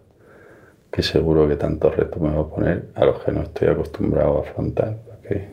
que 0.92 1.04
seguro 1.04 1.48
que 1.48 1.56
tantos 1.56 1.96
retos 1.96 2.22
me 2.22 2.34
va 2.34 2.42
a 2.42 2.48
poner 2.48 2.90
a 2.96 3.06
los 3.06 3.24
que 3.24 3.32
no 3.32 3.42
estoy 3.42 3.68
acostumbrado 3.68 4.38
a 4.38 4.42
afrontar. 4.42 4.98
Porque 5.06 5.50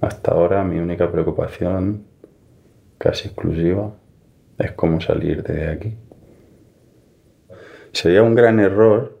hasta 0.00 0.32
ahora 0.32 0.64
mi 0.64 0.78
única 0.78 1.10
preocupación, 1.12 2.06
casi 2.98 3.28
exclusiva, 3.28 3.92
es 4.58 4.72
cómo 4.72 5.00
salir 5.00 5.42
de 5.42 5.68
aquí. 5.68 5.96
Sería 7.92 8.22
un 8.22 8.34
gran 8.34 8.58
error, 8.58 9.20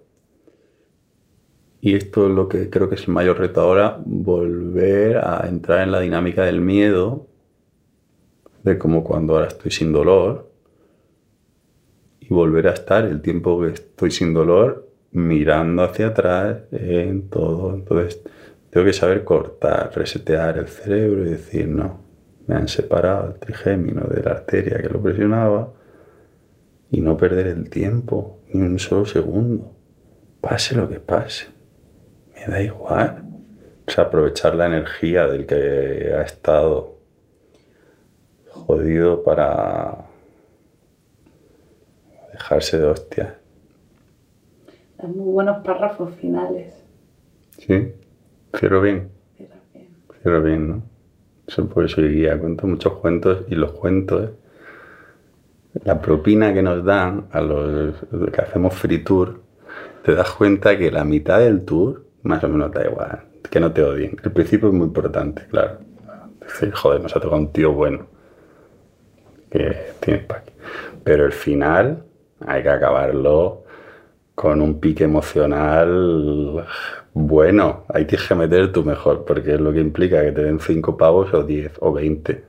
y 1.80 1.94
esto 1.94 2.26
es 2.26 2.32
lo 2.32 2.48
que 2.48 2.70
creo 2.70 2.88
que 2.88 2.94
es 2.94 3.06
el 3.06 3.12
mayor 3.12 3.38
reto 3.38 3.60
ahora, 3.60 4.00
volver 4.04 5.18
a 5.18 5.46
entrar 5.46 5.82
en 5.82 5.92
la 5.92 6.00
dinámica 6.00 6.44
del 6.44 6.60
miedo 6.60 7.31
de 8.62 8.78
como 8.78 9.02
cuando 9.02 9.34
ahora 9.34 9.48
estoy 9.48 9.70
sin 9.70 9.92
dolor 9.92 10.50
y 12.20 12.28
volver 12.28 12.68
a 12.68 12.72
estar 12.72 13.04
el 13.04 13.20
tiempo 13.20 13.60
que 13.60 13.68
estoy 13.68 14.10
sin 14.10 14.32
dolor 14.32 14.88
mirando 15.12 15.82
hacia 15.82 16.08
atrás 16.08 16.58
en 16.72 17.28
todo. 17.28 17.74
Entonces 17.74 18.22
tengo 18.70 18.86
que 18.86 18.92
saber 18.92 19.24
cortar, 19.24 19.90
resetear 19.94 20.58
el 20.58 20.68
cerebro 20.68 21.26
y 21.26 21.30
decir, 21.30 21.68
no, 21.68 22.00
me 22.46 22.54
han 22.54 22.68
separado 22.68 23.28
el 23.28 23.34
trigémino 23.38 24.02
de 24.06 24.22
la 24.22 24.30
arteria 24.32 24.80
que 24.80 24.88
lo 24.88 25.02
presionaba 25.02 25.72
y 26.90 27.00
no 27.00 27.16
perder 27.16 27.48
el 27.48 27.68
tiempo 27.70 28.40
ni 28.52 28.62
un 28.62 28.78
solo 28.78 29.04
segundo. 29.04 29.74
Pase 30.40 30.74
lo 30.74 30.88
que 30.88 31.00
pase, 31.00 31.46
me 32.34 32.52
da 32.52 32.62
igual. 32.62 33.24
O 33.86 33.90
sea, 33.90 34.04
aprovechar 34.04 34.54
la 34.54 34.66
energía 34.66 35.26
del 35.26 35.46
que 35.46 36.12
ha 36.16 36.22
estado 36.22 36.91
jodido 38.52 39.22
para 39.22 40.06
dejarse 42.32 42.78
de 42.78 42.86
hostias. 42.86 43.34
Dan 44.98 45.16
muy 45.16 45.32
buenos 45.32 45.64
párrafos 45.64 46.14
finales. 46.16 46.74
¿Sí? 47.58 47.92
Cierro 48.56 48.80
bien, 48.80 49.10
Cierra 49.36 49.56
bien. 49.72 49.88
cierro 50.20 50.42
bien, 50.42 50.68
¿no? 50.68 50.82
Eso 51.46 51.66
porque 51.68 51.88
soy 51.88 52.08
guía, 52.14 52.38
cuento 52.38 52.66
muchos 52.66 52.94
cuentos 52.94 53.44
y 53.48 53.54
los 53.54 53.72
cuentos, 53.72 54.30
la 55.84 56.00
propina 56.00 56.52
que 56.54 56.62
nos 56.62 56.84
dan 56.84 57.26
a 57.32 57.40
los 57.40 57.94
que 58.32 58.40
hacemos 58.40 58.74
free 58.74 59.02
tour, 59.02 59.40
te 60.04 60.14
das 60.14 60.30
cuenta 60.32 60.76
que 60.78 60.90
la 60.90 61.04
mitad 61.04 61.40
del 61.40 61.64
tour 61.64 62.04
más 62.22 62.42
o 62.44 62.48
menos 62.48 62.70
da 62.72 62.86
igual, 62.86 63.22
que 63.50 63.58
no 63.60 63.72
te 63.72 63.82
odien. 63.82 64.16
El 64.22 64.32
principio 64.32 64.68
es 64.68 64.74
muy 64.74 64.86
importante, 64.86 65.46
claro. 65.48 65.78
Decir, 66.40 66.72
joder, 66.72 67.00
nos 67.02 67.16
ha 67.16 67.20
tocado 67.20 67.40
un 67.40 67.52
tío 67.52 67.72
bueno. 67.72 68.06
Que 69.52 69.76
tiene 70.00 70.20
pack. 70.20 70.44
Pero 71.04 71.26
el 71.26 71.32
final 71.32 72.02
hay 72.46 72.62
que 72.62 72.70
acabarlo 72.70 73.64
con 74.34 74.62
un 74.62 74.80
pique 74.80 75.04
emocional 75.04 76.66
bueno. 77.14 77.84
Ahí 77.88 78.06
tienes 78.06 78.26
que 78.26 78.34
meter 78.34 78.72
tu 78.72 78.84
mejor, 78.84 79.24
porque 79.24 79.54
es 79.54 79.60
lo 79.60 79.72
que 79.72 79.80
implica 79.80 80.22
que 80.22 80.32
te 80.32 80.42
den 80.42 80.58
5 80.58 80.96
pavos 80.96 81.32
o 81.34 81.42
10 81.42 81.72
o 81.80 81.92
20. 81.92 82.44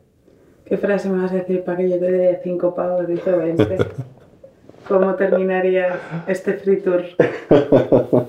¿Qué 0.66 0.78
frase 0.78 1.10
me 1.10 1.22
vas 1.22 1.32
a 1.34 1.36
decir 1.36 1.64
para 1.64 1.78
que 1.78 1.90
yo 1.90 2.00
te 2.00 2.12
dé 2.12 2.40
5 2.42 2.74
pavos, 2.74 3.08
dice 3.08 3.32
20? 3.32 3.78
¿Cómo 4.88 5.16
terminarías 5.16 5.98
este 6.28 6.54
free 6.54 6.78
tour? 6.78 7.04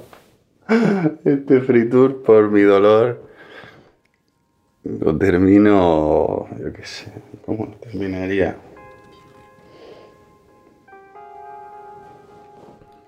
Este 1.26 1.60
free 1.60 1.90
tour 1.90 2.22
por 2.22 2.50
mi 2.50 2.62
dolor 2.62 3.20
lo 4.84 5.16
termino, 5.16 6.46
yo 6.58 6.72
qué 6.72 6.84
sé, 6.84 7.12
¿cómo 7.44 7.66
lo 7.66 7.72
terminaría? 7.76 8.56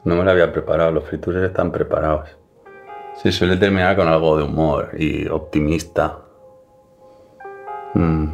No 0.05 0.15
me 0.15 0.25
lo 0.25 0.31
había 0.31 0.53
preparado, 0.53 0.93
los 0.93 1.05
free 1.05 1.19
tours 1.19 1.43
están 1.43 1.73
preparados. 1.73 2.37
Se 3.17 3.33
suele 3.33 3.57
terminar 3.57 3.97
con 3.97 4.09
algo 4.09 4.37
de 4.37 4.45
humor 4.45 4.91
y 4.97 5.27
optimista. 5.29 6.19
Mm. 7.95 8.27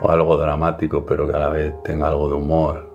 O 0.00 0.10
algo 0.10 0.36
dramático, 0.36 1.04
pero 1.04 1.26
que 1.26 1.34
a 1.34 1.38
la 1.38 1.48
vez 1.48 1.82
tenga 1.82 2.08
algo 2.08 2.28
de 2.28 2.34
humor. 2.34 2.91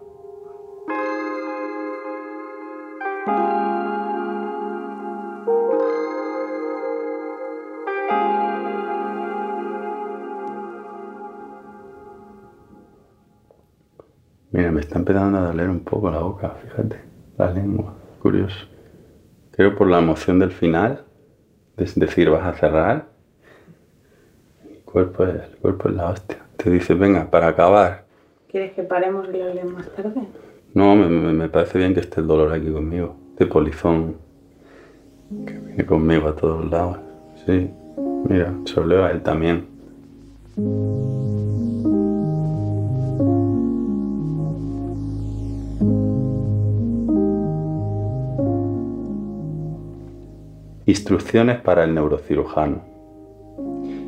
Mira, 14.58 14.72
me 14.72 14.82
está 14.82 14.97
empezando 14.97 15.38
a 15.38 15.41
doler 15.41 15.70
un 15.70 15.82
poco 15.82 16.10
la 16.10 16.18
boca, 16.18 16.49
fíjate, 16.64 16.95
la 17.38 17.51
lengua, 17.51 17.93
curioso. 18.20 18.66
Creo 19.51 19.76
por 19.76 19.88
la 19.88 19.99
emoción 19.99 20.39
del 20.39 20.49
final, 20.49 21.03
es 21.78 21.93
decir, 21.93 22.32
vas 22.32 22.43
a 22.43 22.53
cerrar, 22.53 23.05
el 24.68 24.80
cuerpo 24.80 25.26
es, 25.26 25.43
el 25.43 25.58
cuerpo 25.58 25.89
es 25.89 25.95
la 25.95 26.10
hostia. 26.10 26.39
Te 26.58 26.72
dice, 26.72 26.95
venga, 26.95 27.30
para 27.30 27.49
acabar. 27.49 28.05
¿Quieres 28.49 28.74
que 28.74 28.82
paremos 28.82 29.28
y 29.32 29.38
lo 29.38 29.45
hablemos 29.45 29.74
más 29.74 29.89
tarde? 29.95 30.22
No, 30.74 30.95
me, 30.95 31.49
parece 31.49 31.78
bien 31.78 31.93
que 31.93 31.99
esté 31.99 32.22
el 32.22 32.26
dolor 32.26 32.51
aquí 32.51 32.72
conmigo, 32.72 33.16
de 33.38 33.45
polizón, 33.45 34.16
que 35.45 35.53
viene 35.53 35.86
conmigo 35.86 36.30
a 36.30 36.36
todos 36.36 36.68
lados. 36.72 36.97
Sí, 37.45 37.70
mira, 38.28 38.51
se 38.66 38.80
a 38.80 39.12
él 39.12 39.22
también. 39.22 39.68
Instrucciones 51.08 51.62
para 51.62 51.86
el 51.86 51.95
neurocirujano. 51.95 52.82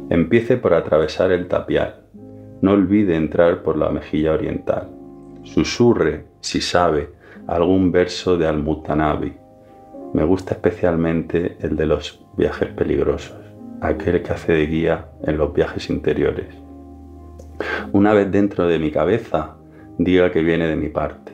Empiece 0.09 0.57
por 0.57 0.73
atravesar 0.73 1.31
el 1.31 1.47
tapial. 1.47 2.01
No 2.61 2.71
olvide 2.73 3.15
entrar 3.15 3.63
por 3.63 3.77
la 3.77 3.89
mejilla 3.89 4.33
oriental. 4.33 4.89
Susurre, 5.43 6.25
si 6.41 6.59
sabe, 6.59 7.11
algún 7.47 7.93
verso 7.93 8.37
de 8.37 8.47
Al-Mutanabi. 8.47 9.33
Me 10.11 10.25
gusta 10.25 10.55
especialmente 10.55 11.55
el 11.61 11.77
de 11.77 11.85
los 11.85 12.21
viajes 12.35 12.67
peligrosos, 12.73 13.37
aquel 13.79 14.21
que 14.21 14.33
hace 14.33 14.51
de 14.51 14.65
guía 14.65 15.05
en 15.23 15.37
los 15.37 15.53
viajes 15.53 15.89
interiores. 15.89 16.53
Una 17.93 18.11
vez 18.11 18.29
dentro 18.29 18.67
de 18.67 18.77
mi 18.77 18.91
cabeza, 18.91 19.55
diga 19.97 20.33
que 20.33 20.43
viene 20.43 20.67
de 20.67 20.75
mi 20.75 20.89
parte. 20.89 21.31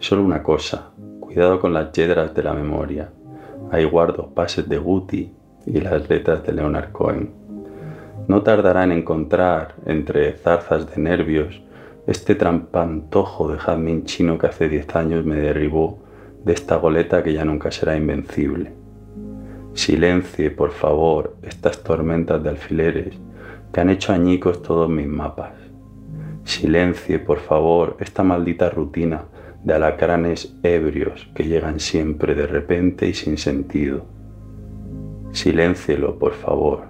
Solo 0.00 0.22
una 0.22 0.42
cosa, 0.42 0.90
cuidado 1.18 1.60
con 1.60 1.72
las 1.72 1.92
yedras 1.92 2.34
de 2.34 2.42
la 2.42 2.52
memoria. 2.52 3.10
Ahí 3.72 3.84
guardo 3.84 4.28
pases 4.34 4.68
de 4.68 4.76
Guti 4.76 5.32
y 5.64 5.80
las 5.80 6.06
letras 6.10 6.44
de 6.44 6.52
Leonard 6.52 6.92
Cohen. 6.92 7.30
No 8.28 8.42
tardará 8.42 8.84
en 8.84 8.92
encontrar, 8.92 9.76
entre 9.86 10.34
zarzas 10.34 10.94
de 10.94 11.00
nervios, 11.00 11.62
este 12.06 12.34
trampantojo 12.34 13.50
de 13.50 13.58
jazmín 13.58 14.04
chino 14.04 14.36
que 14.36 14.48
hace 14.48 14.68
10 14.68 14.94
años 14.94 15.24
me 15.24 15.36
derribó 15.36 16.00
de 16.44 16.52
esta 16.52 16.76
goleta 16.76 17.22
que 17.22 17.32
ya 17.32 17.46
nunca 17.46 17.70
será 17.70 17.96
invencible. 17.96 18.74
Silencie, 19.72 20.50
por 20.50 20.72
favor, 20.72 21.34
estas 21.42 21.82
tormentas 21.82 22.42
de 22.42 22.50
alfileres 22.50 23.14
que 23.72 23.80
han 23.80 23.88
hecho 23.88 24.12
añicos 24.12 24.60
todos 24.60 24.90
mis 24.90 25.06
mapas. 25.06 25.54
Silencie, 26.44 27.18
por 27.18 27.38
favor, 27.38 27.96
esta 28.00 28.22
maldita 28.22 28.68
rutina 28.68 29.22
de 29.64 29.74
alacranes 29.74 30.54
ebrios 30.62 31.28
que 31.34 31.44
llegan 31.44 31.78
siempre 31.78 32.34
de 32.34 32.46
repente 32.46 33.08
y 33.08 33.14
sin 33.14 33.38
sentido. 33.38 34.04
Siléncielo, 35.32 36.18
por 36.18 36.34
favor. 36.34 36.84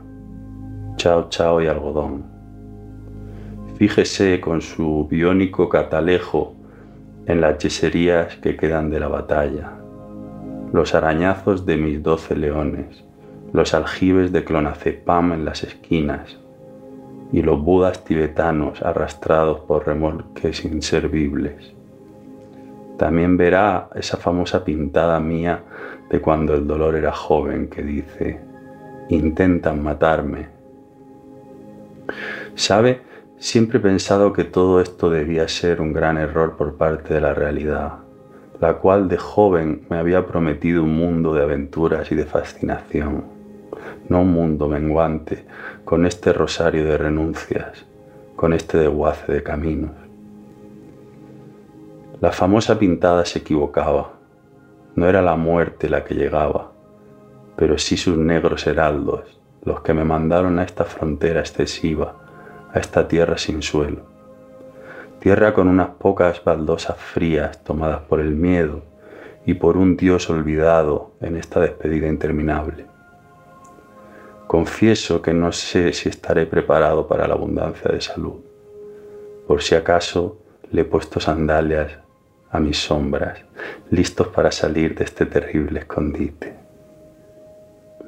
Chao, 0.97 1.29
chao 1.29 1.61
y 1.61 1.67
algodón. 1.67 2.25
Fíjese 3.77 4.41
con 4.41 4.63
su 4.63 5.07
biónico 5.09 5.69
catalejo 5.69 6.55
en 7.27 7.41
las 7.41 7.59
yeserías 7.59 8.37
que 8.37 8.57
quedan 8.57 8.91
de 8.91 9.01
la 9.01 9.09
batalla, 9.09 9.73
los 10.73 10.95
arañazos 10.95 11.67
de 11.67 11.77
mis 11.77 12.03
doce 12.03 12.35
leones, 12.37 13.05
los 13.53 13.75
aljibes 13.75 14.33
de 14.33 14.45
clonazepam 14.45 15.33
en 15.33 15.45
las 15.45 15.63
esquinas 15.63 16.39
y 17.33 17.43
los 17.43 17.63
budas 17.63 18.05
tibetanos 18.05 18.83
arrastrados 18.83 19.61
por 19.61 19.87
remolques 19.87 20.65
inservibles. 20.65 21.75
También 23.03 23.37
verá 23.37 23.89
esa 23.97 24.17
famosa 24.17 24.65
pintada 24.65 25.19
mía 25.19 25.65
de 26.09 26.21
cuando 26.21 26.55
el 26.55 26.69
dolor 26.69 26.95
era 26.95 27.11
joven 27.11 27.67
que 27.67 27.83
dice, 27.83 28.39
intentan 29.09 29.83
matarme. 29.83 30.47
¿Sabe? 32.55 33.01
Siempre 33.39 33.81
he 33.81 33.83
pensado 33.83 34.33
que 34.33 34.45
todo 34.45 34.81
esto 34.81 35.11
debía 35.11 35.49
ser 35.49 35.81
un 35.81 35.93
gran 35.93 36.17
error 36.17 36.57
por 36.57 36.77
parte 36.77 37.15
de 37.15 37.21
la 37.21 37.35
realidad, 37.35 37.95
la 38.61 38.75
cual 38.75 39.09
de 39.09 39.19
joven 39.19 39.85
me 39.91 39.97
había 39.97 40.25
prometido 40.25 40.85
un 40.85 40.97
mundo 40.97 41.35
de 41.35 41.43
aventuras 41.43 42.13
y 42.13 42.15
de 42.15 42.25
fascinación, 42.25 43.25
no 44.09 44.21
un 44.21 44.33
mundo 44.33 44.69
menguante 44.69 45.45
con 45.85 46.07
este 46.07 46.33
rosario 46.33 46.85
de 46.85 46.99
renuncias, 46.99 47.85
con 48.37 48.53
este 48.53 48.79
desguace 48.79 49.33
de 49.33 49.43
caminos. 49.43 50.02
La 52.23 52.31
famosa 52.31 52.79
pintada 52.79 53.25
se 53.25 53.41
equivocaba, 53.41 54.13
no 54.95 55.09
era 55.09 55.23
la 55.23 55.35
muerte 55.35 55.89
la 55.89 56.05
que 56.05 56.15
llegaba, 56.15 56.71
pero 57.57 57.79
sí 57.79 57.97
sus 57.97 58.17
negros 58.17 58.65
heraldos, 58.69 59.41
los 59.65 59.81
que 59.81 59.93
me 59.93 60.05
mandaron 60.05 60.61
a 60.61 60.63
esta 60.63 60.85
frontera 60.85 61.41
excesiva, 61.41 62.15
a 62.73 62.79
esta 62.79 63.09
tierra 63.09 63.39
sin 63.39 63.61
suelo. 63.61 64.03
Tierra 65.19 65.53
con 65.53 65.67
unas 65.67 65.89
pocas 65.99 66.45
baldosas 66.45 66.97
frías 66.97 67.65
tomadas 67.65 68.03
por 68.03 68.21
el 68.21 68.37
miedo 68.37 68.85
y 69.45 69.55
por 69.55 69.77
un 69.77 69.97
Dios 69.97 70.31
olvidado 70.31 71.15
en 71.21 71.37
esta 71.37 71.59
despedida 71.59 72.07
interminable. 72.07 72.87
Confieso 74.47 75.23
que 75.23 75.35
no 75.35 75.51
sé 75.51 75.93
si 75.93 76.09
estaré 76.09 76.47
preparado 76.47 77.09
para 77.09 77.27
la 77.27 77.35
abundancia 77.35 77.91
de 77.91 78.01
salud. 78.01 78.45
Por 79.49 79.61
si 79.61 79.75
acaso 79.75 80.39
le 80.71 80.83
he 80.83 80.85
puesto 80.85 81.19
sandalias 81.19 82.02
a 82.53 82.61
mis 82.61 82.79
sombras, 82.79 83.39
listos 83.91 84.29
para 84.29 84.53
salir 84.53 84.95
de 84.95 85.05
este 85.05 85.25
terrible 85.25 85.81
escondite. 85.81 86.55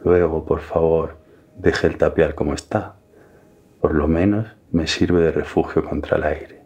Luego, 0.05 0.45
por 0.45 0.61
favor, 0.61 1.17
deje 1.57 1.87
el 1.87 1.97
tapial 1.97 2.35
como 2.35 2.53
está. 2.53 2.95
Por 3.81 3.95
lo 3.95 4.07
menos 4.07 4.47
me 4.71 4.87
sirve 4.87 5.23
de 5.23 5.33
refugio 5.33 5.83
contra 5.83 6.19
el 6.19 6.25
aire. 6.25 6.64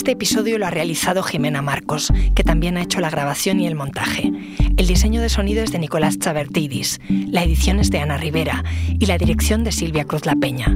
Este 0.00 0.12
episodio 0.12 0.56
lo 0.56 0.64
ha 0.64 0.70
realizado 0.70 1.22
Jimena 1.22 1.60
Marcos, 1.60 2.10
que 2.34 2.42
también 2.42 2.78
ha 2.78 2.82
hecho 2.82 3.00
la 3.00 3.10
grabación 3.10 3.60
y 3.60 3.66
el 3.66 3.74
montaje. 3.74 4.32
El 4.78 4.86
diseño 4.86 5.20
de 5.20 5.28
sonido 5.28 5.62
es 5.62 5.72
de 5.72 5.78
Nicolás 5.78 6.18
Chavertidis, 6.18 7.02
la 7.10 7.44
edición 7.44 7.78
es 7.80 7.90
de 7.90 7.98
Ana 7.98 8.16
Rivera 8.16 8.64
y 8.98 9.04
la 9.04 9.18
dirección 9.18 9.62
de 9.62 9.72
Silvia 9.72 10.06
Cruz 10.06 10.24
La 10.24 10.36
Peña. 10.36 10.74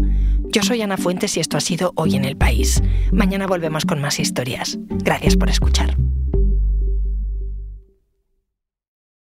Yo 0.50 0.62
soy 0.62 0.82
Ana 0.82 0.98
Fuentes 0.98 1.38
y 1.38 1.40
esto 1.40 1.56
ha 1.56 1.62
sido 1.62 1.94
Hoy 1.96 2.16
en 2.16 2.26
el 2.26 2.36
País. 2.36 2.82
Mañana 3.12 3.46
volvemos 3.46 3.86
con 3.86 3.98
más 3.98 4.20
historias. 4.20 4.78
Gracias 4.90 5.36
por 5.36 5.48
escuchar. 5.48 5.96